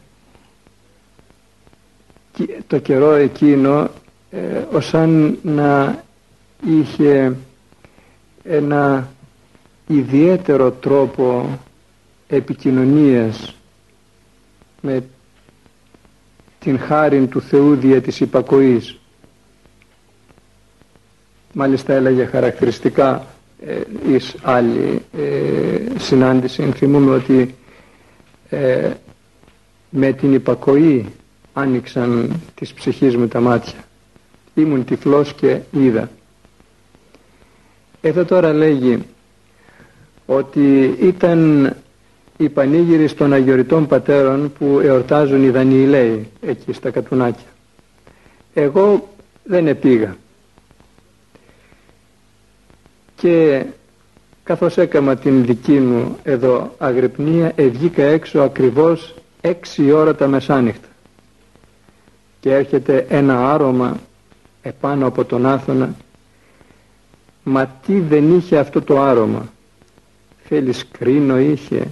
το 2.66 2.78
καιρό 2.78 3.12
εκείνο 3.12 3.90
ε, 4.30 4.80
σαν 4.80 5.38
να 5.42 6.02
είχε 6.66 7.36
ένα 8.44 9.08
ιδιαίτερο 9.86 10.70
τρόπο 10.70 11.58
επικοινωνίας 12.34 13.54
με 14.80 15.04
την 16.58 16.78
χάρη 16.78 17.26
του 17.26 17.40
Θεού 17.40 17.74
δια 17.74 18.00
της 18.00 18.20
υπακοής. 18.20 18.98
Μάλιστα 21.52 21.92
έλεγε 21.92 22.24
χαρακτηριστικά 22.24 23.26
ε, 23.66 23.80
εις 24.08 24.34
άλλη 24.42 25.02
ε, 25.18 25.98
συνάντηση. 25.98 26.72
Θυμούμε 26.74 27.10
ότι 27.14 27.54
ε, 28.48 28.90
με 29.90 30.12
την 30.12 30.34
υπακοή 30.34 31.06
άνοιξαν 31.52 32.40
τις 32.54 32.72
ψυχής 32.72 33.16
μου 33.16 33.28
τα 33.28 33.40
μάτια. 33.40 33.78
Ήμουν 34.54 34.84
τυφλός 34.84 35.32
και 35.34 35.60
είδα. 35.70 36.10
Εδώ 38.00 38.24
τώρα 38.24 38.52
λέγει 38.52 39.02
ότι 40.26 40.96
ήταν 41.00 41.72
οι 42.36 42.48
πανήγυροι 42.48 43.12
των 43.12 43.32
Αγιοριτών 43.32 43.86
Πατέρων 43.86 44.52
που 44.58 44.80
εορτάζουν 44.82 45.44
οι 45.44 45.50
Δανιηλαίοι 45.50 46.28
εκεί 46.40 46.72
στα 46.72 46.90
Κατουνάκια. 46.90 47.46
Εγώ 48.54 49.08
δεν 49.44 49.66
επήγα. 49.66 50.16
Και 53.16 53.64
καθώς 54.44 54.76
έκανα 54.76 55.16
την 55.16 55.44
δική 55.44 55.78
μου 55.78 56.18
εδώ 56.22 56.74
αγρυπνία 56.78 57.52
ευγήκα 57.54 58.02
έξω 58.02 58.40
ακριβώς 58.40 59.14
έξι 59.40 59.90
ώρα 59.90 60.14
τα 60.14 60.26
μεσάνυχτα 60.26 60.88
και 62.40 62.54
έρχεται 62.54 63.06
ένα 63.08 63.52
άρωμα 63.52 63.96
επάνω 64.62 65.06
από 65.06 65.24
τον 65.24 65.46
Άθωνα 65.46 65.94
μα 67.44 67.66
τι 67.66 68.00
δεν 68.00 68.36
είχε 68.36 68.58
αυτό 68.58 68.82
το 68.82 69.00
άρωμα; 69.00 69.48
Θέλεις 70.44 70.86
κρίνο 70.90 71.38
είχε; 71.38 71.86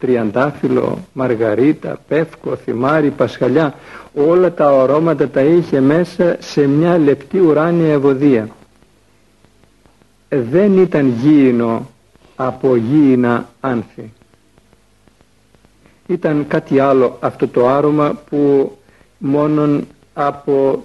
Τριαντάφυλλο, 0.00 0.98
μαργαρίτα, 1.12 2.00
πεύκο, 2.08 2.56
θυμάρι, 2.56 3.10
πασχαλιά 3.10 3.74
όλα 4.14 4.52
τα 4.52 4.80
αρώματα 4.82 5.28
τα 5.28 5.40
είχε 5.40 5.80
μέσα 5.80 6.36
σε 6.40 6.66
μια 6.66 6.98
λεπτή 6.98 7.38
ουράνια 7.38 7.92
ευωδία. 7.92 8.48
Δεν 10.28 10.78
ήταν 10.78 11.08
γήινο 11.08 11.90
από 12.36 12.76
γήινα 12.76 13.48
άνθη. 13.60 14.12
Ήταν 16.06 16.46
κάτι 16.48 16.78
άλλο 16.78 17.16
αυτό 17.20 17.48
το 17.48 17.68
άρωμα 17.68 18.18
που 18.30 18.72
μόνον 19.18 19.86
από 20.14 20.84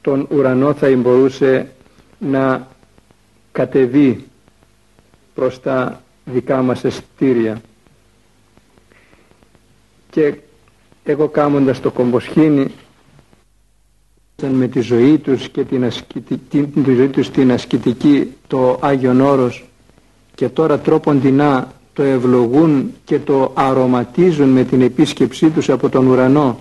τον 0.00 0.26
ουρανό 0.30 0.72
θα 0.72 0.96
μπορούσε 0.96 1.68
να 2.18 2.66
κατεβεί 3.52 4.24
προς 5.34 5.60
τα 5.60 6.02
δικά 6.24 6.62
μας 6.62 6.84
εστήρια 6.84 7.60
και 10.10 10.34
εγώ 11.04 11.28
κάμοντας 11.28 11.80
το 11.80 11.90
κομποσχήνι 11.90 12.66
με 14.52 14.68
τη 14.68 14.80
ζωή 14.80 15.18
τους 15.18 15.48
και 15.48 15.64
την, 15.64 15.84
ασκητική, 15.84 16.62
τη 16.62 16.94
ζωή 16.94 17.08
τους 17.08 17.30
την 17.30 17.52
ασκητική 17.52 18.32
το 18.46 18.78
Άγιον 18.82 19.20
Όρος 19.20 19.64
και 20.34 20.48
τώρα 20.48 20.78
τρόποντινά 20.78 21.72
το 21.92 22.02
ευλογούν 22.02 22.92
και 23.04 23.18
το 23.18 23.52
αρωματίζουν 23.54 24.48
με 24.48 24.64
την 24.64 24.82
επίσκεψή 24.82 25.50
τους 25.50 25.68
από 25.68 25.88
τον 25.88 26.06
ουρανό 26.06 26.58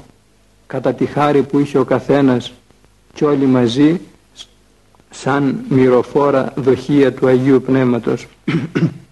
κατά 0.68 0.94
τη 0.94 1.06
χάρη 1.06 1.44
που 1.44 1.60
είχε 1.60 1.78
ο 1.78 1.84
καθένας 1.84 2.54
και 3.14 3.26
όλοι 3.26 3.46
μαζί 3.46 4.00
σαν 5.10 5.60
μυροφόρα 5.70 6.54
δοχεία 6.56 7.14
του 7.14 7.28
Αγίου 7.28 7.62
Πνεύματος. 7.62 8.28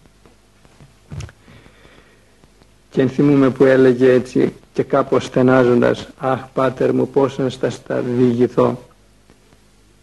και 2.95 3.01
ενθυμούμε 3.01 3.49
που 3.49 3.63
έλεγε 3.63 4.12
έτσι 4.12 4.53
και 4.73 4.84
κάπως 4.84 5.23
στενάζοντας 5.25 6.08
«Αχ 6.17 6.39
πάτερ 6.53 6.93
μου 6.93 7.08
πώς 7.08 7.38
να 7.38 7.49
στα, 7.49 7.69
στα 7.69 8.01
διηγηθώ». 8.01 8.79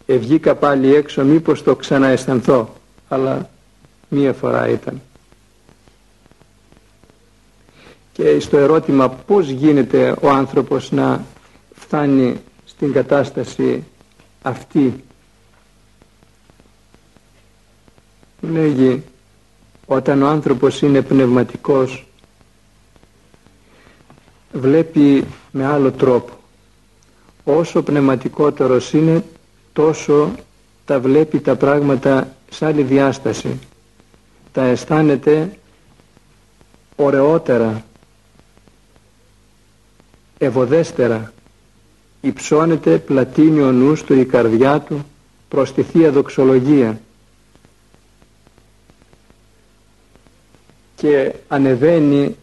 Ευγήκα 0.05 0.55
πάλι 0.55 0.95
έξω 0.95 1.23
μήπως 1.23 1.63
το 1.63 1.75
ξανααισθανθώ 1.75 2.73
αλλά 3.09 3.49
μία 4.09 4.33
φορά 4.33 4.67
ήταν. 4.69 5.01
και 8.11 8.39
στο 8.39 8.57
ερώτημα 8.57 9.09
πώς 9.09 9.49
γίνεται 9.49 10.15
ο 10.21 10.29
άνθρωπος 10.29 10.91
να 10.91 11.25
φτάνει 11.75 12.41
στην 12.65 12.91
κατάσταση 12.91 13.83
αυτή 14.41 15.03
λέγει 18.41 19.03
όταν 19.85 20.21
ο 20.21 20.27
άνθρωπος 20.27 20.81
είναι 20.81 21.01
πνευματικός 21.01 22.07
βλέπει 24.53 25.25
με 25.51 25.65
άλλο 25.65 25.91
τρόπο. 25.91 26.33
Όσο 27.43 27.81
πνευματικότερος 27.83 28.93
είναι 28.93 29.23
τόσο 29.73 30.31
τα 30.85 30.99
βλέπει 30.99 31.39
τα 31.39 31.55
πράγματα 31.55 32.35
σε 32.49 32.65
άλλη 32.65 32.83
διάσταση. 32.83 33.59
Τα 34.51 34.63
αισθάνεται 34.63 35.57
ωραιότερα 36.95 37.85
ευωδέστερα. 40.37 41.33
Υψώνεται 42.21 42.97
πλατίνει 42.97 43.61
ο 43.61 43.71
νους 43.71 44.03
του 44.03 44.13
η 44.19 44.25
καρδιά 44.25 44.79
του 44.79 45.05
προς 45.47 45.73
τη 45.73 45.83
Θεία 45.83 46.11
Δοξολογία. 46.11 47.01
Και 50.95 51.33
ανεβαίνει 51.47 52.35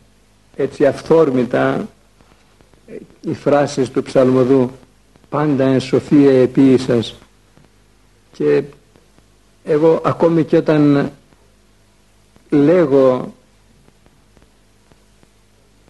έτσι 0.56 0.86
αυθόρμητα 0.86 1.88
οι 3.20 3.34
φράσεις 3.34 3.90
του 3.90 4.02
ψαλμοδού 4.02 4.70
πάντα 5.28 5.64
εν 5.64 5.80
σοφία 5.80 6.42
επίησας 6.42 7.14
και 8.32 8.62
εγώ 9.64 10.00
ακόμη 10.04 10.44
και 10.44 10.56
όταν 10.56 11.10
λέγω 12.50 13.34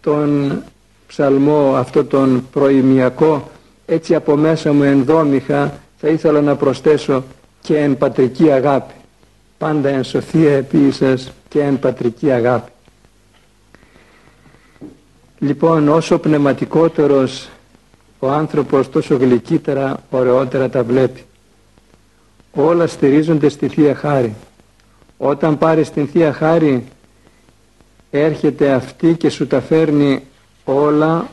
τον 0.01 0.63
ψαλμό 1.07 1.75
αυτό 1.77 2.05
τον 2.05 2.49
προημιακό 2.53 3.51
έτσι 3.87 4.15
από 4.15 4.37
μέσα 4.37 4.73
μου 4.73 4.83
ενδόμηχα 4.83 5.81
θα 5.99 6.09
ήθελα 6.09 6.41
να 6.41 6.57
προσθέσω 6.57 7.25
και 7.61 7.79
εν 7.79 7.99
πατρική 7.99 8.51
αγάπη 8.51 8.95
πάντα 9.59 9.89
εν 9.89 10.05
σοφία 10.05 10.57
επίησας 10.57 11.33
και 11.49 11.61
εν 11.61 11.79
πατρική 11.79 12.31
αγάπη 12.31 12.71
λοιπόν 15.41 15.89
όσο 15.89 16.19
πνευματικότερος 16.19 17.49
ο 18.19 18.31
άνθρωπος 18.31 18.91
τόσο 18.91 19.17
γλυκύτερα 19.17 19.97
ωραιότερα 20.11 20.69
τα 20.69 20.83
βλέπει. 20.83 21.25
Όλα 22.55 22.87
στηρίζονται 22.87 23.49
στη 23.49 23.69
Θεία 23.69 23.95
Χάρη. 23.95 24.35
Όταν 25.17 25.59
πάρεις 25.59 25.91
την 25.91 26.09
Θεία 26.09 26.33
Χάρη 26.33 26.87
έρχεται 28.11 28.73
αυτή 28.73 29.15
και 29.15 29.31
σου 29.31 29.47
τα 29.47 29.61
φέρνει 29.61 30.23
όλα 30.65 31.29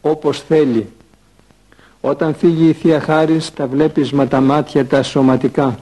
όπως 0.00 0.40
θέλει. 0.40 0.88
Όταν 2.00 2.34
φύγει 2.34 2.68
η 2.68 2.72
Θεία 2.72 3.00
Χάρις 3.00 3.54
τα 3.54 3.66
βλέπεις 3.66 4.12
με 4.12 4.26
τα 4.26 4.40
μάτια 4.40 4.86
τα 4.86 5.02
σωματικά. 5.02 5.78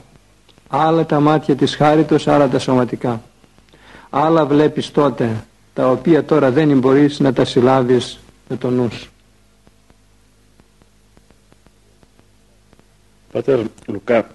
Άλλα 0.68 1.06
τα 1.06 1.20
μάτια 1.20 1.56
της 1.56 1.76
χάριτος 1.76 2.28
άλλα 2.28 2.48
τα 2.48 2.58
σωματικά. 2.58 3.22
Άλλα 4.10 4.46
βλέπεις 4.46 4.90
τότε 4.90 5.44
τα 5.78 5.90
οποία 5.90 6.24
τώρα 6.24 6.50
δεν 6.50 6.78
μπορείς 6.78 7.20
να 7.20 7.32
τα 7.32 7.44
συλλάβεις 7.44 8.18
με 8.48 8.56
τον 8.56 8.74
νους 8.74 8.94
σου. 8.94 9.10
Πατέρ 13.32 13.60
Λουκά, 13.86 14.28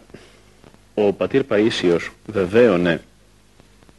ο 0.94 1.14
πατήρ 1.14 1.44
Παΐσιος 1.50 2.10
βεβαίωνε 2.26 3.02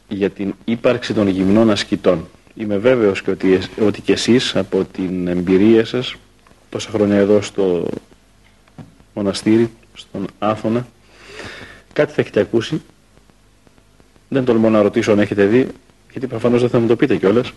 για 0.07 0.29
την 0.29 0.53
ύπαρξη 0.65 1.13
των 1.13 1.27
γυμνών 1.27 1.69
ασκητών. 1.69 2.27
Είμαι 2.55 2.77
βέβαιος 2.77 3.21
και 3.21 3.31
ότι, 3.31 3.59
ότι 3.81 4.01
και 4.01 4.13
εσείς 4.13 4.55
από 4.55 4.83
την 4.85 5.27
εμπειρία 5.27 5.85
σας 5.85 6.15
τόσα 6.69 6.89
χρόνια 6.89 7.17
εδώ 7.17 7.41
στο 7.41 7.87
μοναστήρι, 9.13 9.71
στον 9.93 10.27
Άθωνα, 10.39 10.87
κάτι 11.93 12.13
θα 12.13 12.21
έχετε 12.21 12.39
ακούσει. 12.39 12.81
Δεν 14.29 14.45
τολμώ 14.45 14.69
να 14.69 14.81
ρωτήσω 14.81 15.11
αν 15.11 15.19
έχετε 15.19 15.45
δει, 15.45 15.67
γιατί 16.15 16.29
προφανώς 16.29 16.61
δεν 16.61 16.69
θα 16.69 16.79
μου 16.79 16.87
το 16.87 16.95
πείτε 16.95 17.17
κιόλας, 17.17 17.53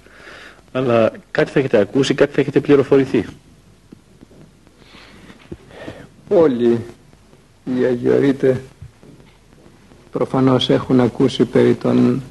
αλλά 0.72 1.12
κάτι 1.30 1.50
θα 1.50 1.58
έχετε 1.58 1.78
ακούσει, 1.78 2.14
κάτι 2.14 2.34
θα 2.34 2.40
έχετε 2.40 2.60
πληροφορηθεί. 2.60 3.26
Όλοι 6.28 6.84
οι 7.64 7.84
Αγιορείτες 7.84 8.56
προφανώς 10.10 10.70
έχουν 10.70 11.00
ακούσει 11.00 11.44
περί 11.44 11.74
των 11.74 12.22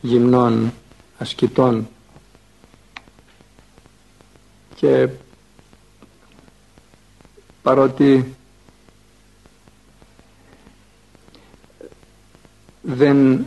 γυμνών 0.00 0.72
ασκητών 1.18 1.88
και 4.74 5.08
παρότι 7.62 8.34
δεν 12.82 13.46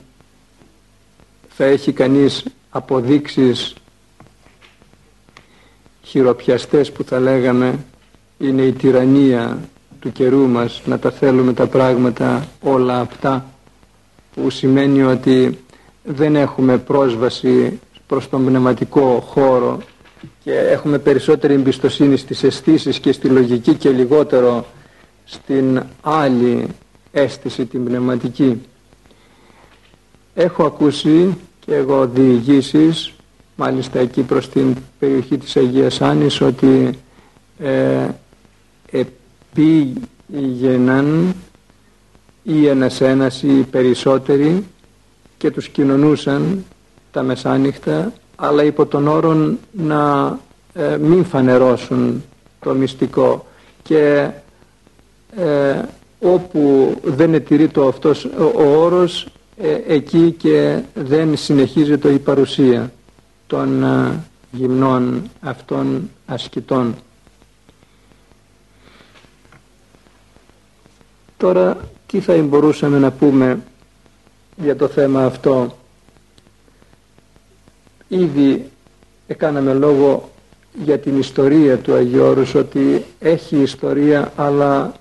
θα 1.60 1.66
έχει 1.66 1.91
κανείς 1.91 2.43
αποδείξεις 2.70 3.74
χειροπιαστές 6.03 6.91
που 6.91 7.03
θα 7.03 7.20
λέγαμε 7.20 7.86
είναι 8.38 8.62
η 8.62 8.72
τυραννία 8.72 9.60
του 9.99 10.12
καιρού 10.12 10.47
μας 10.47 10.82
να 10.86 10.99
τα 10.99 11.12
θέλουμε 11.12 11.53
τα 11.53 11.68
πράγματα 11.68 12.47
όλα 12.62 12.99
αυτά 12.99 13.45
που 14.36 14.49
σημαίνει 14.49 15.03
ότι 15.03 15.60
δεν 16.03 16.36
έχουμε 16.36 16.78
πρόσβαση 16.78 17.80
προς 18.08 18.30
τον 18.30 18.45
πνευματικό 18.45 19.20
χώρο 19.28 19.78
και 20.43 20.53
έχουμε 20.53 20.97
περισσότερη 20.97 21.53
εμπιστοσύνη 21.53 22.18
στις 22.18 22.43
αισθήσεις 22.43 22.99
και 22.99 23.12
στη 23.12 23.28
λογική 23.28 23.74
και 23.74 23.89
λιγότερο 23.89 24.66
στην 25.26 25.84
άλλη 26.01 26.68
αίσθηση 27.12 27.66
την 27.66 27.86
πνευματική. 27.86 28.62
Έχω 30.34 30.64
ακούσει 30.66 31.38
και 31.68 31.76
εγώ 31.76 32.07
διηγήσεις 32.07 33.13
μάλιστα 33.55 33.99
εκεί 33.99 34.22
προς 34.22 34.49
την 34.49 34.76
περιοχή 34.99 35.38
της 35.38 35.57
Αγίας 35.57 36.01
Άνης 36.01 36.41
ότι 36.41 36.89
ε, 37.59 38.07
επήγαιναν 40.32 41.36
ή 42.43 42.68
ένας 42.68 43.01
ένας 43.01 43.43
ή 43.43 43.65
περισσότεροι 43.72 44.65
και 45.38 45.51
τους 45.51 45.70
κοινωνούσαν 45.70 46.65
τα 47.11 47.24
μεσάνυχτα 47.24 48.13
αλλά 48.36 48.63
υπό 48.63 48.86
τον 48.86 49.07
όρο 49.07 49.55
να 49.72 50.39
ε, 50.74 50.97
μην 50.97 51.26
φανερώσουν 51.26 52.24
το 52.59 52.74
μυστικό. 52.74 53.47
Και 53.84 54.30
ε, 55.36 55.82
όπου 56.22 56.93
δεν 57.03 57.34
ετηρεί 57.34 57.68
το 57.68 57.88
αυτός 57.88 58.26
ο, 58.26 58.51
ο 58.55 58.84
όρος 58.84 59.28
ε, 59.58 59.82
εκεί 59.88 60.32
και 60.32 60.82
δεν 60.93 61.38
συνεχίζεται 61.38 62.10
η 62.12 62.20
παρουσία 62.20 62.91
των 63.47 63.84
ε, 63.84 64.24
γυμνών 64.51 65.30
αυτών 65.41 66.10
ασκητών. 66.26 66.95
Τώρα 71.38 71.78
τι 72.05 72.20
θα 72.20 72.41
μπορούσαμε 72.41 72.99
να 72.99 73.12
πούμε 73.12 73.60
για 74.55 74.76
το 74.76 74.88
θέμα 74.88 75.26
αυτό; 75.26 75.78
Ήδη 78.08 78.70
έκαναμε 79.28 79.74
λόγο 79.74 80.32
για 80.84 80.99
την 80.99 81.20
ιστορία 81.20 81.78
του 81.78 81.93
Αγιώρους 81.93 82.53
ότι 82.55 83.05
έχει 83.20 83.58
ιστορία 83.58 84.32
αλλά 84.36 84.93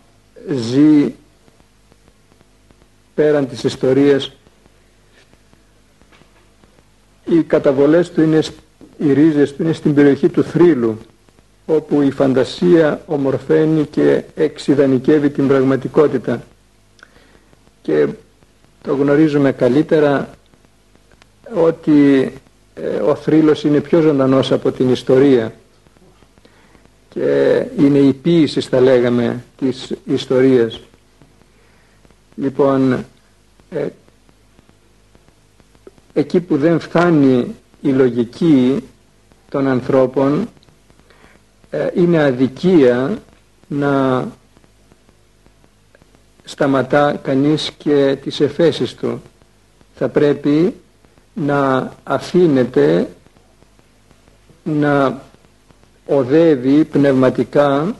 ζει 0.50 1.14
πέραν 3.14 3.48
της 3.48 3.64
ιστορίας 3.64 4.32
οι 7.28 7.42
καταβολές 7.42 8.10
του 8.10 8.22
είναι, 8.22 8.40
οι 8.98 9.12
ρίζες 9.12 9.54
του 9.54 9.62
είναι 9.62 9.72
στην 9.72 9.94
περιοχή 9.94 10.28
του 10.28 10.44
θρύλου 10.44 10.98
όπου 11.66 12.02
η 12.02 12.10
φαντασία 12.10 13.02
ομορφαίνει 13.06 13.84
και 13.84 14.22
εξειδανικεύει 14.34 15.30
την 15.30 15.48
πραγματικότητα. 15.48 16.42
Και 17.82 18.06
το 18.82 18.94
γνωρίζουμε 18.94 19.52
καλύτερα 19.52 20.30
ότι 21.54 22.32
ε, 22.74 22.86
ο 22.86 23.14
θρύλος 23.14 23.64
είναι 23.64 23.80
πιο 23.80 24.00
ζωντανός 24.00 24.52
από 24.52 24.72
την 24.72 24.90
ιστορία 24.90 25.54
και 27.08 27.64
είναι 27.78 27.98
η 27.98 28.12
ποίηση 28.12 28.60
θα 28.60 28.80
λέγαμε 28.80 29.44
της 29.58 29.92
ιστορίας. 30.04 30.80
Λοιπόν 32.34 33.04
ε, 33.70 33.86
εκεί 36.16 36.40
που 36.40 36.56
δεν 36.56 36.80
φτάνει 36.80 37.54
η 37.80 37.88
λογική 37.88 38.88
των 39.48 39.66
ανθρώπων 39.68 40.48
ε, 41.70 41.88
είναι 41.94 42.22
αδικία 42.22 43.18
να 43.68 44.24
σταματά 46.44 47.12
κανείς 47.22 47.70
και 47.78 48.16
τις 48.22 48.40
εφέσεις 48.40 48.94
του. 48.94 49.22
Θα 49.94 50.08
πρέπει 50.08 50.74
να 51.34 51.92
αφήνεται 52.04 53.08
να 54.62 55.22
οδεύει 56.06 56.84
πνευματικά 56.84 57.94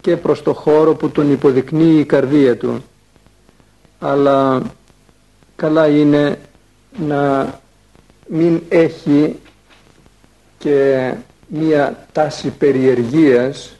και 0.00 0.16
προς 0.16 0.42
το 0.42 0.52
χώρο 0.54 0.94
που 0.94 1.10
τον 1.10 1.32
υποδεικνύει 1.32 1.98
η 1.98 2.04
καρδία 2.04 2.56
του 2.56 2.84
αλλά 3.98 4.62
καλά 5.62 5.88
είναι 5.88 6.38
να 6.98 7.54
μην 8.26 8.62
έχει 8.68 9.38
και 10.58 11.12
μία 11.46 12.06
τάση 12.12 12.48
περιεργίας 12.48 13.76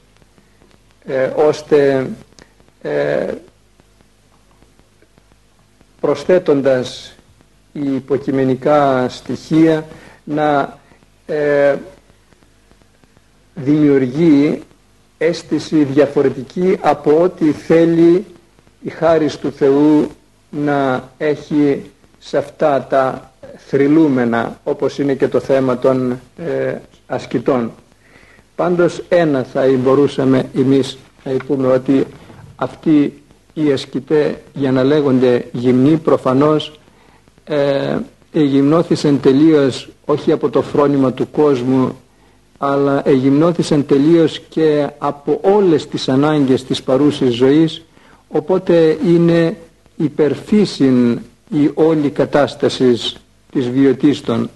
ε, 1.04 1.30
ώστε 1.36 2.10
ε, 2.82 3.34
προσθέτοντας 6.00 7.14
υποκειμενικά 7.72 9.08
στοιχεία 9.08 9.86
να 10.24 10.78
ε, 11.26 11.76
δημιουργεί 13.54 14.62
αίσθηση 15.18 15.84
διαφορετική 15.84 16.78
από 16.80 17.22
ό,τι 17.22 17.52
θέλει 17.52 18.24
η 18.82 18.90
χάρη 18.90 19.30
του 19.36 19.52
Θεού 19.52 20.10
να 20.52 21.08
έχει 21.18 21.90
σε 22.18 22.36
αυτά 22.38 22.86
τα 22.90 23.32
θρυλούμενα 23.56 24.60
όπως 24.64 24.98
είναι 24.98 25.14
και 25.14 25.28
το 25.28 25.40
θέμα 25.40 25.78
των 25.78 26.20
ε, 26.36 26.74
ασκητών. 27.06 27.70
Πάντως 28.56 29.02
ένα 29.08 29.42
θα 29.42 29.62
μπορούσαμε 29.78 30.48
εμείς 30.56 30.98
να 31.24 31.32
πούμε 31.46 31.66
ότι 31.66 32.06
αυτοί 32.56 33.22
οι 33.54 33.72
ασκητέ 33.72 34.42
για 34.54 34.72
να 34.72 34.84
λέγονται 34.84 35.44
γυμνοί 35.52 35.96
προφανώς 35.96 36.80
ε, 37.44 37.96
εγυμνώθησαν 38.32 39.20
τελείως 39.20 39.88
όχι 40.04 40.32
από 40.32 40.50
το 40.50 40.62
φρόνημα 40.62 41.12
του 41.12 41.30
κόσμου 41.30 41.96
αλλά 42.58 43.02
εγυμνώθησαν 43.08 43.86
τελείως 43.86 44.38
και 44.48 44.88
από 44.98 45.38
όλες 45.42 45.88
τις 45.88 46.08
ανάγκες 46.08 46.64
της 46.64 46.82
παρούσης 46.82 47.34
ζωής 47.34 47.84
οπότε 48.28 48.98
είναι 49.06 49.56
υπερφύσιν 50.02 51.20
η 51.48 51.70
όλη 51.74 52.10
κατάστασης 52.10 53.16
της 53.52 53.68
βιωτίστων. 53.68 54.50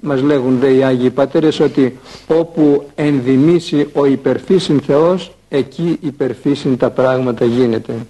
Μας 0.00 0.22
λέγουν 0.22 0.58
δε 0.58 0.74
οι 0.74 0.84
Άγιοι 0.84 1.10
Πατέρες 1.10 1.60
ότι 1.60 1.98
όπου 2.26 2.90
ενδυμήσει 2.94 3.88
ο 3.92 4.04
υπερφύσιν 4.04 4.80
Θεός 4.80 5.34
εκεί 5.48 5.98
υπερφύσιν 6.00 6.76
τα 6.76 6.90
πράγματα 6.90 7.44
γίνεται. 7.44 8.06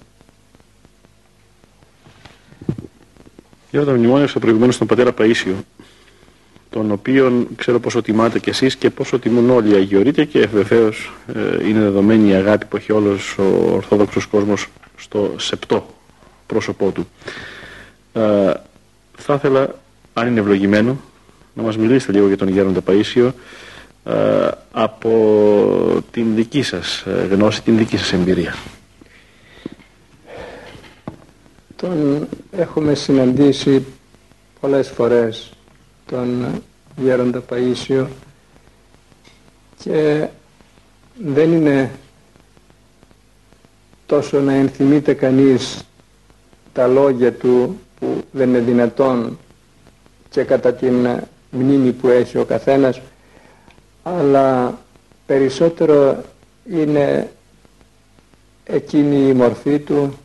Για 3.71 3.85
τα 3.85 3.91
μνημόνευσα 3.91 4.39
προηγουμένως 4.39 4.77
τον 4.77 4.87
πατέρα 4.87 5.13
Παΐσιο 5.17 5.55
τον 6.75 6.91
οποίον 6.91 7.47
ξέρω 7.55 7.79
πόσο 7.79 8.01
τιμάτε 8.01 8.39
κι 8.39 8.49
εσείς 8.49 8.75
και 8.75 8.89
πόσο 8.89 9.19
τιμούν 9.19 9.49
όλοι 9.49 9.71
οι 9.71 9.75
Αγιορείτε 9.75 10.25
και 10.25 10.47
βεβαίως 10.53 11.13
ε, 11.35 11.67
είναι 11.67 11.79
δεδομένη 11.79 12.29
η 12.29 12.33
αγάπη 12.33 12.65
που 12.65 12.77
έχει 12.77 12.91
όλος 12.91 13.37
ο 13.37 13.73
Ορθόδοξος 13.73 14.25
κόσμος 14.25 14.67
στο 14.97 15.33
σεπτό 15.37 15.85
πρόσωπό 16.47 16.91
του. 16.91 17.07
Ε, 18.13 18.53
θα 19.17 19.33
ήθελα, 19.33 19.75
αν 20.13 20.27
είναι 20.27 20.39
ευλογημένο, 20.39 20.97
να 21.53 21.63
μας 21.63 21.77
μιλήσετε 21.77 22.11
λίγο 22.11 22.27
για 22.27 22.37
τον 22.37 22.47
Γέροντα 22.47 22.81
Παΐσιο 22.87 23.31
ε, 24.05 24.47
από 24.71 26.03
την 26.11 26.35
δική 26.35 26.61
σας 26.61 27.01
ε, 27.07 27.27
γνώση, 27.31 27.61
την 27.63 27.77
δική 27.77 27.97
σας 27.97 28.13
εμπειρία. 28.13 28.55
Τον 31.75 32.27
έχουμε 32.51 32.93
συναντήσει 32.93 33.85
πολλές 34.59 34.89
φορές 34.89 35.51
τον 36.05 36.61
Γέροντα 36.95 37.43
Παΐσιο 37.49 38.05
και 39.83 40.27
δεν 41.23 41.51
είναι 41.53 41.91
τόσο 44.05 44.39
να 44.39 44.53
ενθυμείται 44.53 45.13
κανείς 45.13 45.83
τα 46.73 46.87
λόγια 46.87 47.33
του 47.33 47.79
που 47.99 48.23
δεν 48.31 48.49
είναι 48.49 48.59
δυνατόν 48.59 49.37
και 50.29 50.43
κατά 50.43 50.73
την 50.73 51.07
μνήμη 51.51 51.91
που 51.91 52.07
έχει 52.07 52.37
ο 52.37 52.45
καθένας 52.45 53.01
αλλά 54.03 54.77
περισσότερο 55.25 56.23
είναι 56.71 57.31
εκείνη 58.63 59.27
η 59.27 59.33
μορφή 59.33 59.79
του 59.79 60.17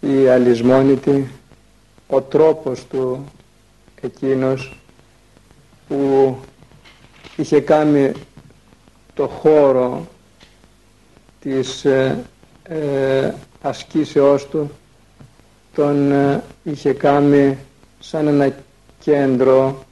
η 0.00 0.28
αλυσμόνητη 0.28 1.28
ο 2.08 2.20
τρόπος 2.20 2.86
του 2.86 3.24
εκείνος 4.00 4.76
που 5.88 6.36
είχε 7.36 7.60
κάνει 7.60 8.12
το 9.14 9.26
χώρο 9.26 10.06
της 11.42 11.84
ε, 11.84 12.24
ε, 12.62 13.32
ασκήσεώς 13.62 14.46
του 14.48 14.70
τον 15.74 16.12
ε, 16.12 16.42
είχε 16.62 16.92
κάνει 16.92 17.58
σαν 18.00 18.26
ένα 18.26 18.52
κέντρο 19.00 19.84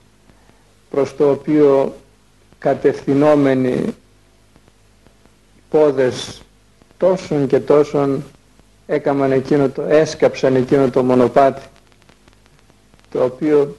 προς 0.90 1.16
το 1.16 1.30
οποίο 1.30 1.94
κατευθυνόμενοι 2.58 3.94
πόδες 5.70 6.42
τόσων 6.96 7.46
και 7.46 7.60
τόσων 7.60 8.24
έκαναν 8.86 9.32
εκείνο 9.32 9.68
το, 9.68 9.82
έσκαψαν 9.82 10.54
εκείνο 10.54 10.90
το 10.90 11.02
μονοπάτι 11.02 11.62
το 13.10 13.24
οποίο 13.24 13.76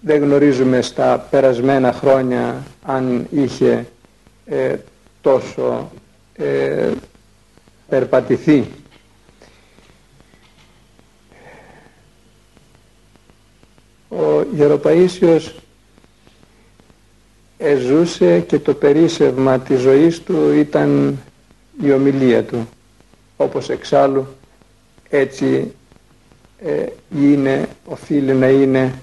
δεν 0.00 0.22
γνωρίζουμε 0.22 0.82
στα 0.82 1.26
περασμένα 1.30 1.92
χρόνια 1.92 2.62
αν 2.82 3.26
είχε 3.30 3.86
ε, 4.46 4.76
τόσο 5.22 5.90
ε, 6.36 6.90
περπατηθεί. 7.88 8.64
Ο 14.08 14.40
Γεροπαΐσιος 14.56 15.50
εζούσε 17.58 18.40
και 18.40 18.58
το 18.58 18.74
περίσευμα 18.74 19.58
της 19.58 19.80
ζωής 19.80 20.22
του 20.22 20.52
ήταν 20.52 21.18
η 21.82 21.92
ομιλία 21.92 22.44
του. 22.44 22.68
Όπως 23.36 23.68
εξάλλου 23.68 24.26
έτσι 25.08 25.72
ε, 26.58 26.86
είναι, 27.20 27.68
οφείλει 27.84 28.32
να 28.34 28.48
είναι 28.48 28.94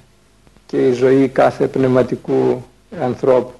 και 0.65 0.88
η 0.88 0.91
ζωή 0.91 1.28
κάθε 1.28 1.67
πνευματικού 1.67 2.63
ανθρώπου. 3.01 3.53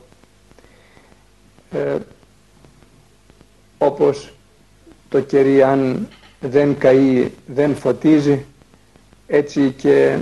Ε, 1.72 1.96
όπως 3.82 4.34
το 5.10 5.22
κερί 5.22 5.64
αν 5.64 6.08
δεν 6.40 6.78
καεί 6.78 7.32
δεν 7.48 7.76
φωτίζει 7.76 8.46
έτσι 9.28 9.72
και 9.72 10.18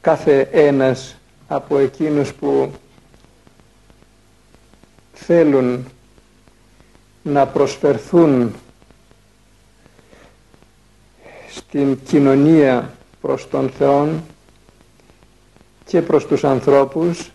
κάθε 0.00 0.40
ένας 0.52 1.16
από 1.48 1.78
εκείνους 1.78 2.32
που 2.32 2.72
θέλουν 5.12 5.86
να 7.22 7.46
προσφερθούν 7.46 8.54
στην 11.50 11.98
κοινωνία 12.02 12.94
προς 13.20 13.48
τον 13.48 13.70
Θεό 13.70 14.22
και 15.84 16.02
προς 16.02 16.26
τους 16.26 16.44
ανθρώπους 16.44 17.30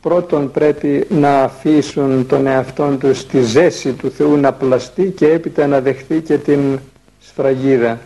πρώτον 0.00 0.50
πρέπει 0.50 1.06
να 1.10 1.42
αφήσουν 1.42 2.26
τον 2.26 2.46
εαυτόν 2.46 2.98
τους 2.98 3.18
στη 3.18 3.40
ζέση 3.42 3.92
του 3.92 4.10
Θεού 4.10 4.36
να 4.36 4.52
πλαστεί 4.52 5.10
και 5.10 5.26
έπειτα 5.28 5.66
να 5.66 5.80
δεχθεί 5.80 6.20
και 6.20 6.38
την 6.38 6.78
σφραγίδα. 7.20 8.00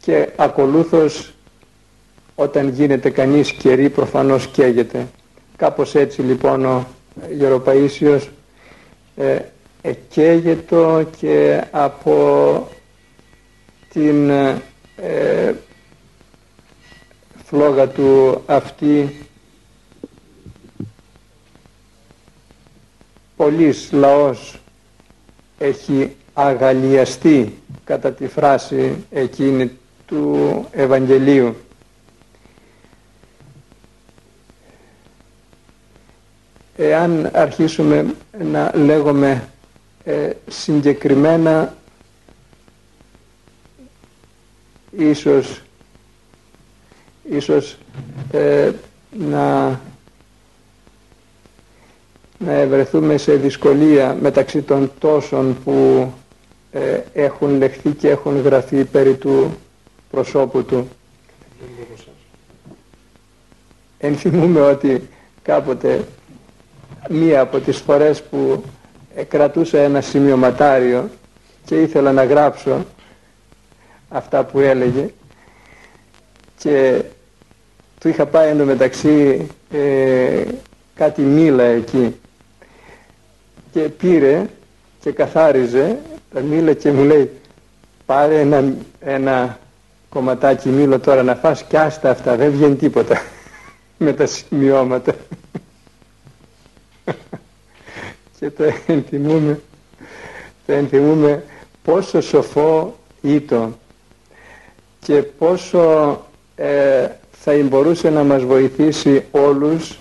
Και 0.00 0.28
ακολούθως 0.36 1.32
όταν 2.34 2.68
γίνεται 2.68 3.10
κανείς 3.10 3.52
κερί 3.52 3.90
προφανώς 3.90 4.46
καίγεται. 4.46 5.06
Κάπως 5.56 5.94
έτσι 5.94 6.22
λοιπόν 6.22 6.64
ο 6.64 6.86
Γεροπαΐσιος 7.40 8.20
ε, 9.16 9.38
εκαίγετο 9.82 11.04
και 11.18 11.64
από 11.70 12.68
την 13.92 14.30
ε, 14.30 15.54
φλόγα 17.44 17.88
του 17.88 18.42
αυτή 18.46 19.14
πολλής 23.42 23.92
λαός 23.92 24.58
έχει 25.58 26.16
αγαλιαστεί 26.32 27.58
κατά 27.84 28.12
τη 28.12 28.26
φράση 28.26 29.04
εκείνη 29.10 29.70
του 30.06 30.66
Ευαγγελίου. 30.72 31.56
Εάν 36.76 37.30
αρχίσουμε 37.32 38.14
να 38.42 38.72
λέγουμε 38.74 39.48
ε, 40.04 40.30
συγκεκριμένα 40.48 41.76
ίσως, 44.98 45.62
ίσως 47.30 47.76
ε, 48.32 48.70
να, 49.10 49.80
να 52.44 52.52
ευρεθούμε 52.52 53.16
σε 53.16 53.32
δυσκολία 53.34 54.16
μεταξύ 54.20 54.62
των 54.62 54.90
τόσων 54.98 55.56
που 55.64 56.06
ε, 56.72 56.98
έχουν 57.12 57.56
λεχθεί 57.58 57.90
και 57.90 58.08
έχουν 58.08 58.40
γραφεί 58.40 58.84
περί 58.84 59.14
του 59.14 59.56
προσώπου 60.10 60.64
του. 60.64 60.88
Ενθυμούμε 63.98 64.60
ότι 64.60 65.08
κάποτε 65.42 66.04
μία 67.08 67.40
από 67.40 67.58
τις 67.60 67.76
φορές 67.78 68.22
που 68.22 68.64
ε, 69.14 69.22
κρατούσα 69.22 69.78
ένα 69.78 70.00
σημειωματάριο 70.00 71.08
και 71.64 71.80
ήθελα 71.80 72.12
να 72.12 72.24
γράψω 72.24 72.84
αυτά 74.08 74.44
που 74.44 74.58
έλεγε 74.60 75.08
και 76.58 77.02
του 78.00 78.08
είχα 78.08 78.26
πάει 78.26 78.50
εντωμεταξύ 78.50 79.46
ε, 79.72 80.42
κάτι 80.94 81.20
μήλα 81.22 81.64
εκεί 81.64 82.14
και 83.72 83.80
πήρε 83.80 84.46
και 85.00 85.12
καθάριζε 85.12 85.98
τα 86.34 86.40
μήλα 86.40 86.72
και 86.72 86.92
μου 86.92 87.04
λέει 87.04 87.30
πάρε 88.06 88.40
ένα, 88.40 88.74
ένα 89.00 89.58
κομματάκι 90.08 90.68
μήλο 90.68 90.98
τώρα 90.98 91.22
να 91.22 91.34
φας 91.34 91.62
και 91.64 91.78
άστα 91.78 92.10
αυτά 92.10 92.36
δεν 92.36 92.50
βγαίνει 92.50 92.74
τίποτα 92.74 93.22
με 93.98 94.12
τα 94.12 94.26
σημειώματα 94.26 95.14
και 98.38 98.50
το 98.50 98.64
ενθυμούμε 98.86 99.60
το 100.66 100.72
ενθυμούμε 100.72 101.44
πόσο 101.82 102.20
σοφό 102.20 102.96
ήταν 103.20 103.76
και 105.00 105.22
πόσο 105.22 106.20
ε, 106.56 107.08
θα 107.32 107.52
μπορούσε 107.62 108.10
να 108.10 108.22
μας 108.24 108.44
βοηθήσει 108.44 109.24
όλους 109.30 109.98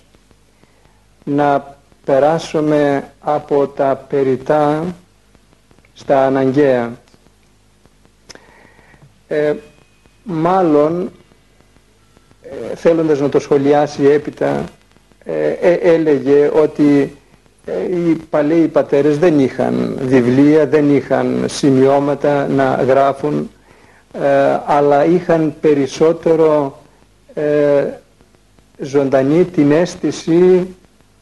να 1.23 1.79
περάσουμε 2.05 3.09
από 3.19 3.67
τα 3.67 4.05
περιτά 4.09 4.95
στα 5.93 6.25
αναγκαία. 6.25 6.91
Ε, 9.27 9.53
μάλλον, 10.23 11.11
ε, 12.41 12.75
θέλοντας 12.75 13.19
να 13.19 13.29
το 13.29 13.39
σχολιάσει 13.39 14.05
έπειτα, 14.05 14.63
ε, 15.23 15.49
ε 15.49 15.73
έλεγε 15.73 16.51
ότι 16.53 17.15
οι 17.91 18.13
παλαιοί 18.29 18.67
πατέρες 18.67 19.17
δεν 19.17 19.39
είχαν 19.39 19.97
βιβλία, 20.01 20.67
δεν 20.67 20.95
είχαν 20.95 21.45
σημειώματα 21.47 22.47
να 22.47 22.73
γράφουν 22.73 23.49
ε, 24.13 24.59
αλλά 24.65 25.05
είχαν 25.05 25.55
περισσότερο 25.61 26.79
ε, 27.33 27.83
ζωντανή 28.77 29.43
την 29.43 29.71
αίσθηση 29.71 30.67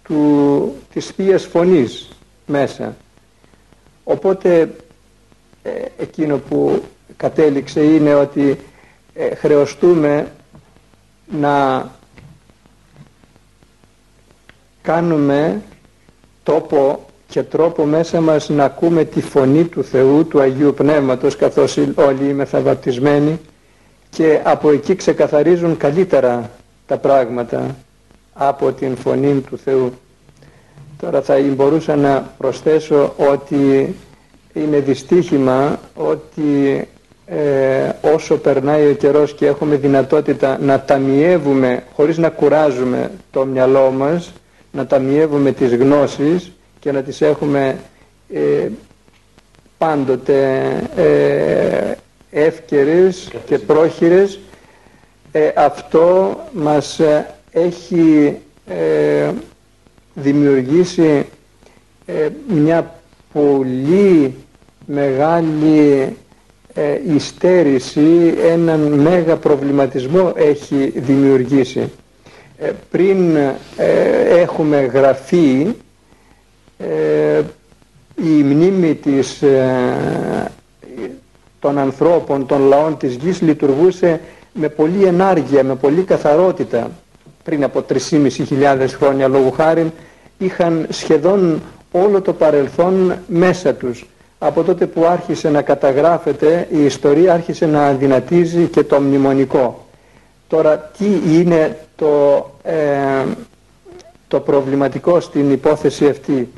του, 0.10 0.76
της 0.94 1.06
Θείας 1.06 1.46
Φωνής 1.46 2.10
μέσα. 2.46 2.96
Οπότε 4.04 4.76
ε, 5.64 5.70
εκείνο 5.98 6.38
που 6.38 6.84
κατέληξε 7.18 7.84
είναι 7.84 8.14
ότι 8.14 8.60
ε, 9.14 9.36
χρεωστούμε 9.36 10.32
να 11.32 11.88
κάνουμε 14.82 15.62
τόπο 16.44 17.06
και 17.28 17.44
τρόπο 17.44 17.86
μέσα 17.86 18.22
μας 18.22 18.50
να 18.50 18.64
ακούμε 18.64 19.04
τη 19.04 19.22
φωνή 19.22 19.64
του 19.64 19.84
Θεού, 19.84 20.28
του 20.28 20.40
Αγίου 20.40 20.74
Πνεύματος 20.74 21.36
καθώς 21.36 21.78
όλοι 21.96 22.30
είμαστε 22.30 22.60
βαπτισμένοι 22.60 23.40
και 24.10 24.42
από 24.44 24.72
εκεί 24.72 24.96
ξεκαθαρίζουν 24.96 25.78
καλύτερα 25.78 26.50
τα 26.88 26.98
πράγματα 26.98 27.76
από 28.42 28.72
την 28.72 28.96
φωνή 28.96 29.40
του 29.50 29.58
Θεού. 29.58 29.92
Τώρα 31.02 31.22
θα 31.22 31.36
μπορούσα 31.56 31.96
να 31.96 32.34
προσθέσω 32.38 33.14
ότι 33.18 33.96
είναι 34.54 34.80
δυστύχημα 34.80 35.80
ότι 35.96 36.88
ε, 37.26 37.90
όσο 38.14 38.38
περνάει 38.38 38.88
ο 38.90 38.94
καιρός 38.94 39.34
και 39.34 39.46
έχουμε 39.46 39.76
δυνατότητα 39.76 40.58
να 40.62 40.82
ταμιεύουμε 40.82 41.84
χωρίς 41.94 42.18
να 42.18 42.30
κουράζουμε 42.30 43.12
το 43.32 43.46
μυαλό 43.46 43.92
μας, 43.92 44.32
να 44.72 44.86
ταμιεύουμε 44.88 45.52
τις 45.52 45.76
γνώσεις 45.76 46.52
και 46.80 46.92
να 46.92 47.02
τις 47.02 47.22
έχουμε 47.22 47.78
ε, 48.34 48.68
πάντοτε 49.78 50.62
ε, 50.96 51.92
εύκαιρες 52.32 53.30
και 53.46 53.58
πρόχειρες 53.60 54.40
ε, 55.32 55.52
αυτό 55.56 56.38
μας 56.54 57.00
ε, 57.00 57.26
έχει 57.52 58.38
ε, 58.68 59.32
δημιουργήσει 60.14 61.26
μια 62.48 63.00
πολύ 63.34 64.34
μεγάλη 64.86 66.16
υστέρηση, 67.16 68.34
έναν 68.52 68.80
μέγα 68.80 69.36
προβληματισμό 69.38 70.34
έχει 70.36 70.94
δημιουργήσει. 70.96 71.92
Πριν 72.92 73.38
έχουμε 74.30 74.80
γραφεί 74.86 75.68
ε, 76.80 77.42
η 78.16 78.44
μνήμη 78.44 78.96
της, 78.96 79.42
ε, 79.42 80.52
των 81.60 81.78
ανθρώπων, 81.78 82.46
των 82.46 82.62
λαών 82.62 82.98
της 82.98 83.16
γης 83.16 83.42
λειτουργούσε 83.42 84.22
με 84.54 84.70
πολύ 84.70 85.04
ενάργεια, 85.04 85.64
με 85.64 85.76
πολύ 85.76 86.02
καθαρότητα 86.04 86.92
πριν 87.50 87.64
από 87.64 87.86
3.500 88.10 88.88
χρόνια 88.90 89.28
λόγου 89.28 89.52
χάρη 89.52 89.92
είχαν 90.38 90.88
σχεδόν 90.90 91.62
όλο 91.92 92.22
το 92.22 92.34
παρελθόν 92.34 93.14
μέσα 93.28 93.74
τους. 93.74 94.06
Από 94.40 94.64
τότε 94.64 94.86
που 94.86 95.06
άρχισε 95.06 95.50
να 95.50 95.62
καταγράφεται 95.62 96.68
η 96.72 96.84
ιστορία 96.86 97.34
άρχισε 97.34 97.66
να 97.66 97.92
δυνατίζει 97.94 98.66
και 98.68 98.84
το 98.84 99.00
μνημονικό. 99.00 99.86
Τώρα 100.48 100.78
τι 100.98 101.06
είναι 101.38 101.78
το, 101.96 102.46
ε, 102.64 103.24
το 104.28 104.40
προβληματικό 104.40 105.20
στην 105.20 105.52
υπόθεση 105.52 106.08
αυτή; 106.08 106.50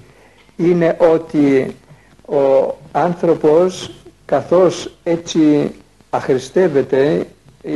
Είναι 0.56 0.98
ότι 1.14 1.76
ο 2.26 2.76
άνθρωπος 2.92 3.92
καθώς 4.26 4.92
έτσι 5.04 5.72
αχρηστεύεται 6.10 7.26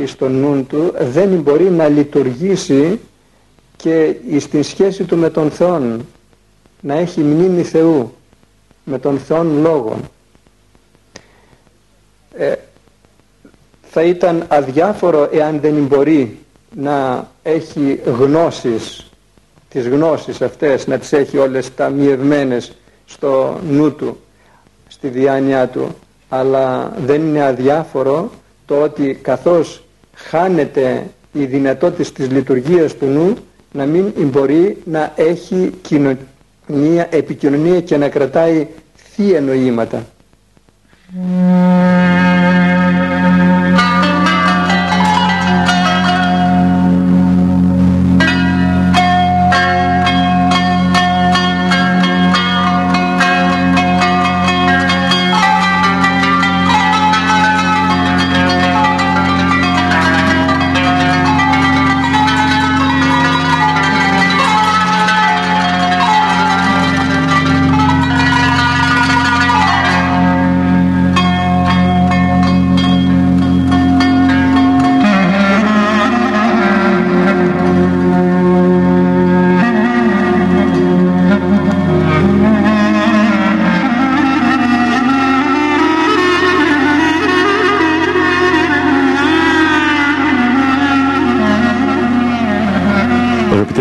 στον 0.06 0.40
νου 0.40 0.64
του 0.68 0.92
δεν 0.98 1.28
μπορεί 1.28 1.70
να 1.70 1.88
λειτουργήσει 1.88 3.00
και 3.76 4.16
στην 4.38 4.62
σχέση 4.62 5.04
του 5.04 5.16
με 5.16 5.30
τον 5.30 5.50
Θεό 5.50 5.98
να 6.80 6.94
έχει 6.94 7.20
μνήμη 7.20 7.62
Θεού 7.62 8.14
με 8.84 8.98
τον 8.98 9.18
Θεό 9.18 9.44
Λόγο 9.44 9.96
ε, 12.36 12.54
θα 13.82 14.02
ήταν 14.02 14.44
αδιάφορο 14.48 15.28
εάν 15.32 15.60
δεν 15.60 15.74
μπορεί 15.74 16.38
να 16.74 17.28
έχει 17.42 18.00
γνώσεις 18.04 19.06
τις 19.76 19.88
γνώσεις 19.88 20.42
αυτές 20.42 20.86
να 20.86 20.98
τις 20.98 21.12
έχει 21.12 21.38
όλες 21.38 21.74
ταμιευμένες 21.74 22.72
στο 23.06 23.60
νου 23.70 23.94
του, 23.94 24.20
στη 24.88 25.08
διάνοιά 25.08 25.68
του. 25.68 25.96
Αλλά 26.28 26.92
δεν 27.04 27.20
είναι 27.26 27.42
αδιάφορο 27.42 28.30
το 28.66 28.82
ότι 28.82 29.18
καθώς 29.22 29.82
χάνεται 30.14 31.06
η 31.32 31.44
δυνατότητα 31.44 32.10
της 32.12 32.30
λειτουργίας 32.30 32.94
του 32.96 33.06
νου 33.06 33.36
να 33.72 33.84
μην 33.84 34.12
μπορεί 34.16 34.76
να 34.84 35.12
έχει 35.16 35.72
κοινωνία, 35.82 37.06
επικοινωνία 37.10 37.80
και 37.80 37.96
να 37.96 38.08
κρατάει 38.08 38.66
θεία 38.94 39.40
νοήματα. 39.40 40.06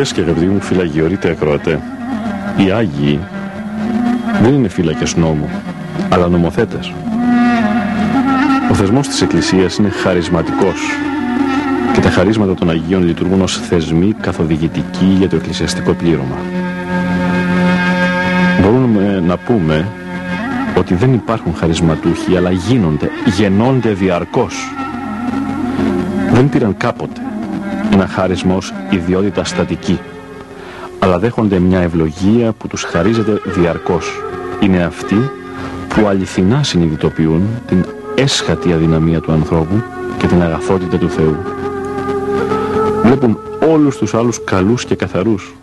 Αγαπητές 0.05 0.23
και 0.23 0.31
αγαπητοί 0.31 0.53
μου 0.53 0.61
φυλαγιορείτε 0.61 1.29
ακροατέ, 1.29 1.79
οι 2.57 2.71
Άγιοι 2.71 3.19
δεν 4.41 4.53
είναι 4.53 4.67
φύλακες 4.67 5.15
νόμου, 5.15 5.49
αλλά 6.09 6.27
νομοθέτες. 6.27 6.93
Ο 8.71 8.73
θεσμός 8.73 9.07
της 9.07 9.21
Εκκλησίας 9.21 9.77
είναι 9.77 9.89
χαρισματικός 9.89 10.79
και 11.93 11.99
τα 11.99 12.09
χαρίσματα 12.09 12.53
των 12.53 12.69
Αγίων 12.69 13.03
λειτουργούν 13.03 13.41
ως 13.41 13.59
θεσμοί 13.59 14.15
καθοδηγητικοί 14.21 15.15
για 15.17 15.29
το 15.29 15.35
εκκλησιαστικό 15.35 15.93
πλήρωμα. 15.93 16.37
Μπορούμε 18.61 19.23
να 19.27 19.37
πούμε 19.37 19.87
ότι 20.77 20.95
δεν 20.95 21.13
υπάρχουν 21.13 21.55
χαρισματούχοι, 21.55 22.37
αλλά 22.37 22.51
γίνονται, 22.51 23.09
γεννώνται 23.37 23.89
διαρκώς. 23.89 24.73
Δεν 26.31 26.49
πήραν 26.49 26.77
κάποτε 26.77 27.24
ένα 27.91 28.07
χάρισμα 28.07 28.55
ως 28.55 28.73
ιδιότητα 28.89 29.43
στατική, 29.43 29.99
αλλά 30.99 31.19
δέχονται 31.19 31.59
μια 31.59 31.79
ευλογία 31.79 32.51
που 32.51 32.67
τους 32.67 32.83
χαρίζεται 32.83 33.41
διαρκώς. 33.45 34.21
Είναι 34.59 34.83
αυτοί 34.83 35.31
που 35.87 36.07
αληθινά 36.07 36.63
συνειδητοποιούν 36.63 37.47
την 37.67 37.85
έσχατη 38.15 38.73
αδυναμία 38.73 39.19
του 39.19 39.31
ανθρώπου 39.31 39.83
και 40.17 40.27
την 40.27 40.41
αγαθότητα 40.41 40.97
του 40.97 41.09
Θεού. 41.09 41.37
Βλέπουν 43.03 43.39
όλους 43.71 43.97
τους 43.97 44.13
άλλους 44.13 44.43
καλούς 44.43 44.85
και 44.85 44.95
καθαρούς. 44.95 45.55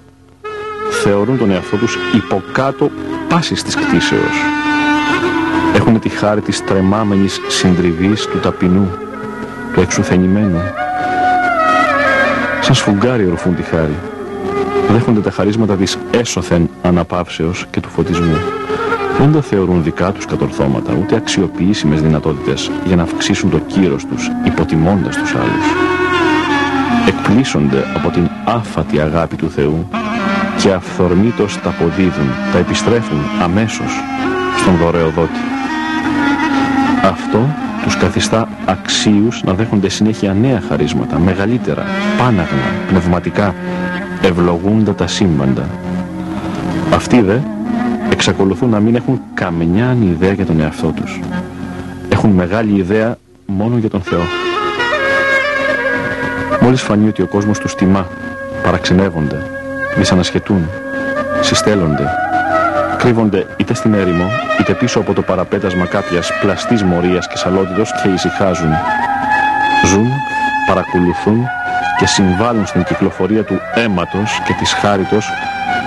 Θεωρούν 0.91 1.39
τον 1.39 1.51
εαυτό 1.51 1.77
τους 1.77 1.97
υποκάτω 2.15 2.91
πάσης 3.29 3.63
της 3.63 3.75
κτήσεως. 3.75 4.37
Έχουν 5.75 6.01
τη 6.01 6.09
χάρη 6.09 6.41
της 6.41 6.65
τρεμάμενης 6.65 7.41
συντριβής 7.49 8.27
του 8.27 8.39
ταπεινού, 8.39 8.89
του 9.75 9.81
εξουθενημένου. 9.81 10.61
Σαν 12.63 12.75
σφουγγάρι 12.75 13.27
ορφούν 13.27 13.55
τη 13.57 13.63
χάρη. 13.63 13.97
Δέχονται 14.89 15.21
τα 15.21 15.31
χαρίσματα 15.31 15.77
της 15.77 15.99
έσωθεν 16.11 16.71
αναπαύσεως 16.83 17.67
και 17.71 17.81
του 17.81 17.89
φωτισμού. 17.89 18.37
Δεν 19.19 19.33
τα 19.33 19.41
θεωρούν 19.41 19.83
δικά 19.83 20.13
τους 20.13 20.27
κατορθώματα, 20.27 20.97
ούτε 21.01 21.17
αξιοποιήσιμες 21.17 22.03
δυνατότητες 22.03 22.71
για 22.85 22.97
να 22.97 23.03
αυξήσουν 23.03 23.51
το 23.51 23.59
κύρος 23.59 24.07
τους, 24.07 24.31
υποτιμώντας 24.45 25.17
τους 25.17 25.35
άλλους. 25.35 25.67
Εκπλήσονται 27.07 27.85
από 27.95 28.11
την 28.11 28.29
άφατη 28.45 29.01
αγάπη 29.01 29.37
του 29.37 29.51
Θεού 29.51 29.89
και 30.59 30.73
αυθορμήτως 30.73 31.61
τα 31.61 31.69
αποδίδουν, 31.69 32.29
τα 32.53 32.59
επιστρέφουν 32.59 33.19
αμέσως 33.43 34.03
στον 34.57 34.77
δωρεοδότη. 34.77 35.41
Αυτό 37.05 37.55
τους 37.83 37.97
καθιστά 37.97 38.49
αξίους 38.65 39.43
να 39.43 39.53
δέχονται 39.55 39.89
συνέχεια 39.89 40.33
νέα 40.33 40.63
χαρίσματα, 40.69 41.19
μεγαλύτερα, 41.19 41.85
πάναγνα, 42.19 42.71
πνευματικά, 42.89 43.55
ευλογούντα 44.23 44.95
τα 44.95 45.07
σύμπαντα. 45.07 45.69
Αυτοί 46.95 47.21
δε 47.21 47.37
εξακολουθούν 48.11 48.69
να 48.69 48.81
μην 48.81 48.95
έχουν 48.95 49.21
καμιά 49.35 49.97
ιδέα 50.03 50.33
για 50.33 50.47
τον 50.47 50.61
εαυτό 50.61 50.93
τους. 50.97 51.21
Έχουν 52.09 52.31
μεγάλη 52.31 52.79
ιδέα 52.79 53.17
μόνο 53.47 53.77
για 53.77 53.91
τον 53.91 54.01
Θεό. 54.01 54.23
Μόλις 56.61 56.83
φανεί 56.83 57.09
ότι 57.09 57.23
ο 57.23 57.27
κόσμος 57.27 57.59
τους 57.59 57.75
τιμά, 57.75 58.07
παραξενεύονται, 58.63 59.47
δυσανασχετούν, 59.97 60.69
συστέλλονται, 61.41 62.07
κρύβονται 63.03 63.47
είτε 63.57 63.75
στην 63.75 63.95
έρημο, 63.95 64.31
είτε 64.61 64.75
πίσω 64.75 64.99
από 64.99 65.13
το 65.13 65.23
παραπέτασμα 65.23 65.87
κάποιας 65.87 66.31
πλαστής 66.41 66.83
μορίας 66.83 67.29
και 67.29 67.37
σαλότητος 67.37 67.91
και 68.03 68.09
ησυχάζουν. 68.09 68.73
Ζουν, 69.87 70.09
παρακολουθούν 70.67 71.47
και 71.99 72.07
συμβάλλουν 72.07 72.67
στην 72.67 72.85
κυκλοφορία 72.85 73.45
του 73.45 73.61
αίματος 73.75 74.41
και 74.47 74.53
της 74.59 74.73
χάριτος 74.73 75.29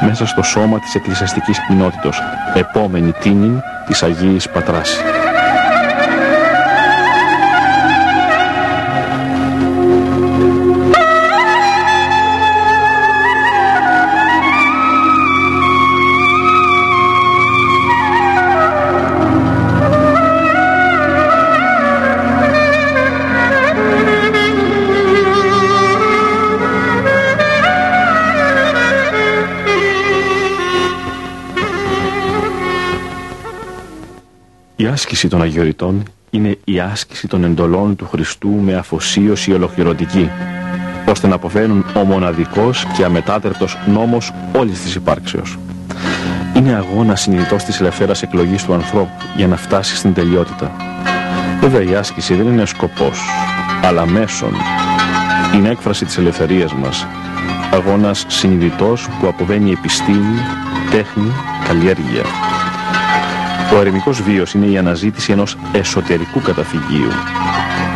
μέσα 0.02 0.26
στο 0.26 0.44
σώμα 0.44 0.80
της 0.80 0.96
εκκλησιαστικής 0.96 1.60
κοινότητος, 1.68 2.22
επόμενη 2.54 3.12
τίνη 3.12 3.62
της 3.88 4.04
Αγίης 4.04 4.50
Πατράσης. 4.50 5.25
Άσκηση 34.96 35.28
των 35.28 35.42
αγιοριτών 35.42 36.04
είναι 36.30 36.58
η 36.64 36.80
άσκηση 36.80 37.28
των 37.28 37.44
εντολών 37.44 37.96
του 37.96 38.08
Χριστού 38.08 38.50
με 38.50 38.76
αφοσίωση 38.76 39.54
ολοκληρωτική, 39.54 40.30
ώστε 41.08 41.28
να 41.28 41.36
αποφέρουν 41.36 41.86
ο 41.96 42.00
μοναδικός 42.00 42.86
και 42.98 43.04
αμετάτερτος 43.04 43.78
νόμος 43.88 44.32
όλης 44.56 44.82
της 44.82 44.96
υπάρξεως. 44.96 45.58
Είναι 46.56 46.74
αγώνα 46.74 47.16
συνειδητός 47.16 47.64
της 47.64 47.80
ελευθέρας 47.80 48.22
εκλογής 48.22 48.66
του 48.66 48.74
ανθρώπου 48.74 49.12
για 49.36 49.48
να 49.48 49.56
φτάσει 49.56 49.96
στην 49.96 50.14
τελειότητα. 50.14 50.72
Βέβαια 51.60 51.82
η 51.82 51.96
άσκηση 51.96 52.34
δεν 52.34 52.48
είναι 52.48 52.66
σκοπός, 52.66 53.20
αλλά 53.84 54.06
μέσον. 54.06 54.54
Είναι 55.56 55.70
έκφραση 55.70 56.06
της 56.06 56.18
ελευθερίας 56.18 56.74
μας. 56.74 57.08
Αγώνας 57.74 58.26
συνειδητός 58.28 59.08
που 59.20 59.28
αποβαίνει 59.28 59.72
επιστήμη, 59.72 60.40
τέχνη, 60.92 61.32
καλλιέργεια. 61.68 62.24
Ο 63.74 63.80
ερημικός 63.80 64.22
βίος 64.22 64.54
είναι 64.54 64.66
η 64.66 64.78
αναζήτηση 64.78 65.32
ενός 65.32 65.58
εσωτερικού 65.72 66.42
καταφυγίου. 66.42 67.10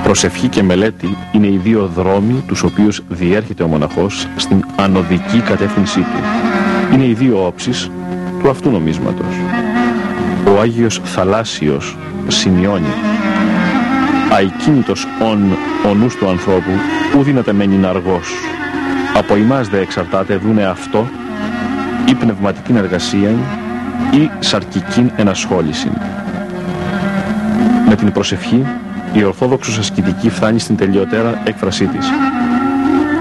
Προσευχή 0.04 0.48
και 0.48 0.64
μελέτη 0.64 1.18
είναι 1.32 1.48
οι 1.48 1.60
δύο 1.64 1.92
δρόμοι 1.96 2.44
τους 2.48 2.64
οποίους 2.64 3.04
διέρχεται 3.10 3.64
ο 3.64 3.68
μοναχός 3.68 4.28
στην 4.36 4.64
ανωδική 4.76 5.40
κατεύθυνσή 5.40 6.00
του. 6.00 6.20
Είναι 6.94 7.06
οι 7.06 7.14
δύο 7.14 7.46
όψεις 7.46 7.92
του 8.42 8.50
αυτού 8.50 8.70
νομίσματος. 8.70 9.36
Ο 10.48 10.60
Άγιος 10.62 11.02
Θαλάσσιος 11.04 11.98
σημειώνει 12.28 12.94
«Αικίνητος 14.40 15.08
ον 15.22 15.58
ο 15.90 15.94
νους 15.94 16.16
του 16.16 16.30
ανθρώπου, 16.30 16.72
ου 17.18 17.24
δύναται 17.24 17.54
μένει 17.54 17.86
αργός. 17.86 18.32
Από 19.18 19.36
εμάς 19.36 19.68
δε 19.68 19.80
εξαρτάται 19.80 20.36
δούνε 20.36 20.66
αυτό 20.66 21.08
ή 22.06 22.14
πνευματική 22.14 22.74
εργασία 22.78 23.36
ή 24.12 24.30
σαρκική 24.40 25.12
ενασχόληση. 25.16 25.92
Με 27.88 27.96
την 27.96 28.12
προσευχή, 28.12 28.66
η 29.14 29.24
Ορθόδοξος 29.24 29.78
ασκητική 29.78 30.30
φτάνει 30.30 30.60
στην 30.60 30.78
τελειωτέρα 30.78 31.42
έκφρασή 31.44 31.86
της. 31.86 32.08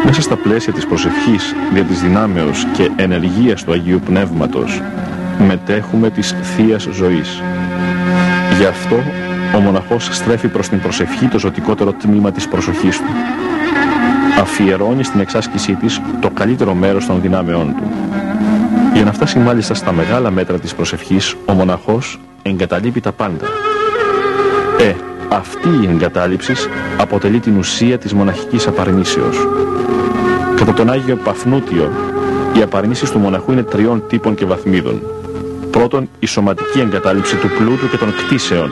Μέσα 0.04 0.22
στα 0.22 0.36
πλαίσια 0.36 0.72
της 0.72 0.86
προσευχής, 0.86 1.54
δια 1.72 1.82
της 1.82 2.00
δυνάμεως 2.00 2.66
και 2.72 2.90
ενεργείας 2.96 3.64
του 3.64 3.72
Αγίου 3.72 4.00
Πνεύματος, 4.04 4.80
μετέχουμε 5.46 6.10
της 6.10 6.34
Θείας 6.42 6.88
Ζωής. 6.92 7.42
Γι' 8.58 8.64
αυτό, 8.66 8.96
ο 9.56 9.58
μοναχός 9.58 10.08
στρέφει 10.12 10.48
προς 10.48 10.68
την 10.68 10.80
προσευχή 10.80 11.26
το 11.26 11.38
ζωτικότερο 11.38 11.92
τμήμα 11.92 12.32
της 12.32 12.48
προσοχής 12.48 12.98
του. 12.98 13.12
Αφιερώνει 14.40 15.04
στην 15.04 15.20
εξάσκησή 15.20 15.74
της 15.74 16.00
το 16.20 16.30
καλύτερο 16.30 16.74
μέρος 16.74 17.06
των 17.06 17.20
δυνάμεών 17.20 17.74
του. 17.76 18.07
Για 18.98 19.06
να 19.06 19.12
φτάσει 19.12 19.38
μάλιστα 19.38 19.74
στα 19.74 19.92
μεγάλα 19.92 20.30
μέτρα 20.30 20.58
της 20.58 20.74
προσευχής, 20.74 21.34
ο 21.46 21.52
μοναχός 21.52 22.20
εγκαταλείπει 22.42 23.00
τα 23.00 23.12
πάντα. 23.12 23.46
Ε, 24.78 24.94
αυτή 25.28 25.68
η 25.68 25.88
εγκατάλειψη 25.90 26.52
αποτελεί 26.96 27.40
την 27.40 27.58
ουσία 27.58 27.98
της 27.98 28.12
μοναχικής 28.14 28.66
απαρνήσεως. 28.66 29.36
Κατά 30.56 30.72
τον 30.72 30.90
Άγιο 30.90 31.16
Παφνούτιο, 31.16 31.92
οι 32.58 32.62
απαρνήσεις 32.62 33.10
του 33.10 33.18
μοναχού 33.18 33.52
είναι 33.52 33.62
τριών 33.62 34.02
τύπων 34.08 34.34
και 34.34 34.44
βαθμίδων. 34.44 35.02
Πρώτον, 35.70 36.08
η 36.18 36.26
σωματική 36.26 36.80
εγκατάλειψη 36.80 37.36
του 37.36 37.48
πλούτου 37.58 37.88
και 37.90 37.96
των 37.96 38.14
κτίσεων. 38.14 38.70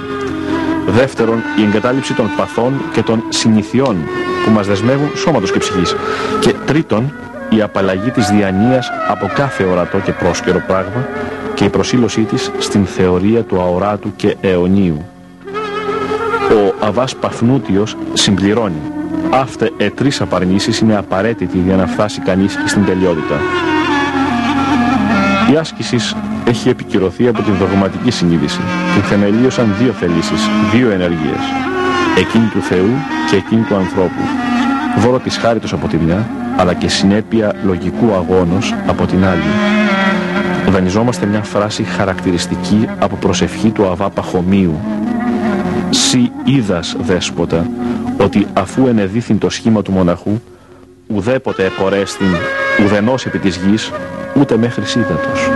Δεύτερον, 0.86 1.42
η 1.58 1.62
εγκατάλειψη 1.62 2.14
των 2.14 2.30
παθών 2.36 2.72
και 2.92 3.02
των 3.02 3.22
συνηθιών 3.28 3.96
που 4.44 4.50
μας 4.50 4.66
δεσμεύουν 4.66 5.10
σώματος 5.16 5.52
και 5.52 5.58
ψυχής. 5.58 5.96
Και 6.40 6.54
τρίτον, 6.66 7.12
η 7.56 7.62
απαλλαγή 7.62 8.10
της 8.10 8.28
διανοίας 8.28 8.90
από 9.08 9.30
κάθε 9.34 9.64
ορατό 9.64 9.98
και 9.98 10.12
πρόσκαιρο 10.12 10.62
πράγμα 10.66 11.08
και 11.54 11.64
η 11.64 11.68
προσήλωσή 11.68 12.22
της 12.22 12.50
στην 12.58 12.86
θεωρία 12.86 13.42
του 13.42 13.60
αοράτου 13.60 14.16
και 14.16 14.36
αιωνίου. 14.40 15.04
Ο 16.50 16.86
Αβάς 16.86 17.16
Παφνούτιος 17.16 17.96
συμπληρώνει 18.12 18.82
Αύτε 19.30 19.70
ε 19.76 19.90
τρεις 19.90 20.20
απαρνήσεις 20.20 20.78
είναι 20.78 20.96
απαραίτητη 20.96 21.58
για 21.58 21.76
να 21.76 21.86
φτάσει 21.86 22.20
κανείς 22.20 22.58
στην 22.66 22.84
τελειότητα. 22.84 23.34
Η 25.52 25.56
άσκησης 25.56 26.16
έχει 26.46 26.68
επικυρωθεί 26.68 27.28
από 27.28 27.42
την 27.42 27.54
δογματική 27.54 28.10
συνείδηση. 28.10 28.60
Την 28.94 29.02
θεμελίωσαν 29.02 29.74
δύο 29.78 29.92
θελήσεις, 29.92 30.48
δύο 30.72 30.90
ενεργείες. 30.90 31.44
Εκείνη 32.18 32.46
του 32.46 32.60
Θεού 32.60 32.90
και 33.30 33.36
εκείνη 33.36 33.62
του 33.62 33.74
ανθρώπου. 33.74 34.45
Δώρο 34.96 35.18
της 35.18 35.36
χάριτος 35.36 35.72
από 35.72 35.88
τη 35.88 35.96
μια 35.96 36.26
αλλά 36.56 36.74
και 36.74 36.88
συνέπεια 36.88 37.54
λογικού 37.64 38.14
αγώνος 38.14 38.74
από 38.86 39.06
την 39.06 39.24
άλλη. 39.24 39.42
Δανειζόμαστε 40.68 41.26
μια 41.26 41.42
φράση 41.42 41.82
χαρακτηριστική 41.82 42.88
από 42.98 43.16
προσευχή 43.16 43.70
του 43.70 43.86
Αβά 43.86 44.10
Παχωμίου. 44.10 44.74
«Σι 45.90 46.30
είδας, 46.44 46.96
δέσποτα, 47.00 47.66
ότι 48.16 48.46
αφού 48.52 48.86
ενεδίθην 48.86 49.38
το 49.38 49.50
σχήμα 49.50 49.82
του 49.82 49.92
μοναχού, 49.92 50.40
ουδέποτε 51.06 51.64
εκορέστην 51.64 52.34
ουδενός 52.84 53.26
επί 53.26 53.38
της 53.38 53.56
γης, 53.56 53.92
ούτε 54.34 54.56
μέχρι 54.56 54.84
σύντατος». 54.84 55.50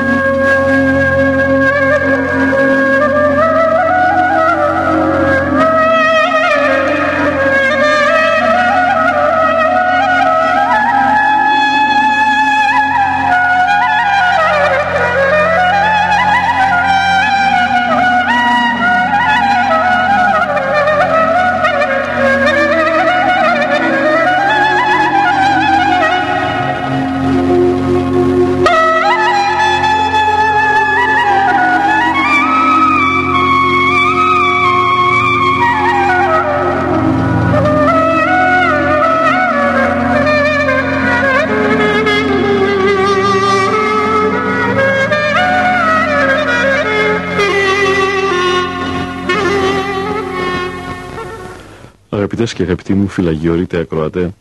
Αγαπητές 52.41 52.65
και 52.67 52.71
αγαπητοί 52.73 52.95
μου 52.95 53.09
φυλαγιορείτε 53.09 53.79
ακροατέ, 53.79 54.35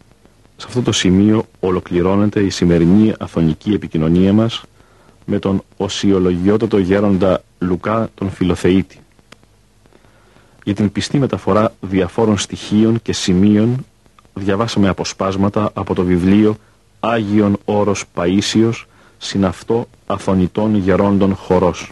σε 0.58 0.66
αυτό 0.68 0.82
το 0.82 0.91
σημείο 0.91 1.45
ολοκληρώνεται 1.60 2.39
η 2.39 2.50
σημερινή 2.50 3.14
αθωνική 3.20 3.74
επικοινωνία 3.74 4.34
μας 4.34 4.64
με 5.26 5.39
τον 5.39 5.62
οσιολογιότατο 5.78 6.78
γέροντα 6.78 7.43
Λουκά 7.60 8.10
τον 8.16 8.30
Φιλοθεήτη. 8.32 9.00
Για 10.64 10.74
την 10.74 10.91
πιστή 10.91 11.18
μεταφορά 11.20 11.74
διαφόρων 11.82 12.38
στοιχείων 12.38 13.02
και 13.02 13.14
σημείων 13.14 13.86
διαβάσαμε 14.34 14.88
αποσπάσματα 14.88 15.72
από 15.74 15.93
το 15.95 16.04
βιβλίο 16.04 16.56
Άγιον 17.00 17.58
Όρος 17.66 18.06
Παΐσιος 18.16 18.84
συναυτό 19.18 19.88
Αθωνητών 20.06 20.76
Γερόντων 20.76 21.36
Χορός. 21.36 21.91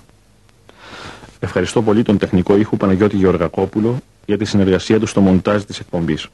Ευχαριστώ 1.39 1.81
πολύ 1.81 2.03
τον 2.03 2.17
τεχνικό 2.17 2.57
ήχου 2.57 2.77
Παναγιώτη 2.77 3.15
Γεωργακόπουλο 3.15 3.97
για 4.27 4.37
τη 4.37 4.45
συνεργασία 4.45 4.99
τους 4.99 5.09
στο 5.09 5.21
μοντάζ 5.21 5.63
της 5.63 5.79
εκπομπής. 5.79 6.27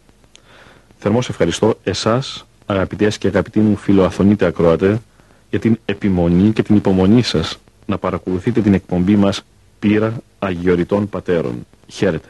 Θερμός 0.98 1.30
ευχαριστώ 1.30 1.80
εσάς, 1.84 2.46
αγαπητές 2.66 3.18
και 3.18 3.28
αγαπητοί 3.28 3.60
μου 3.60 3.76
φιλοαθωνείτε 3.76 4.46
ακροατέ, 4.46 5.02
για 5.50 5.60
την 5.60 5.80
επιμονή 5.86 6.52
και 6.52 6.64
την 6.64 6.76
υπομονή 6.76 7.22
σας 7.22 7.58
να 7.86 7.98
παρακολουθείτε 7.98 8.62
την 8.62 8.74
εκπομπή 8.74 9.16
μας 9.16 9.42
«Πύρα 9.80 10.14
Αγιοριτών 10.40 11.10
Πατέρων». 11.10 11.66
Χαίρετε. 11.88 12.30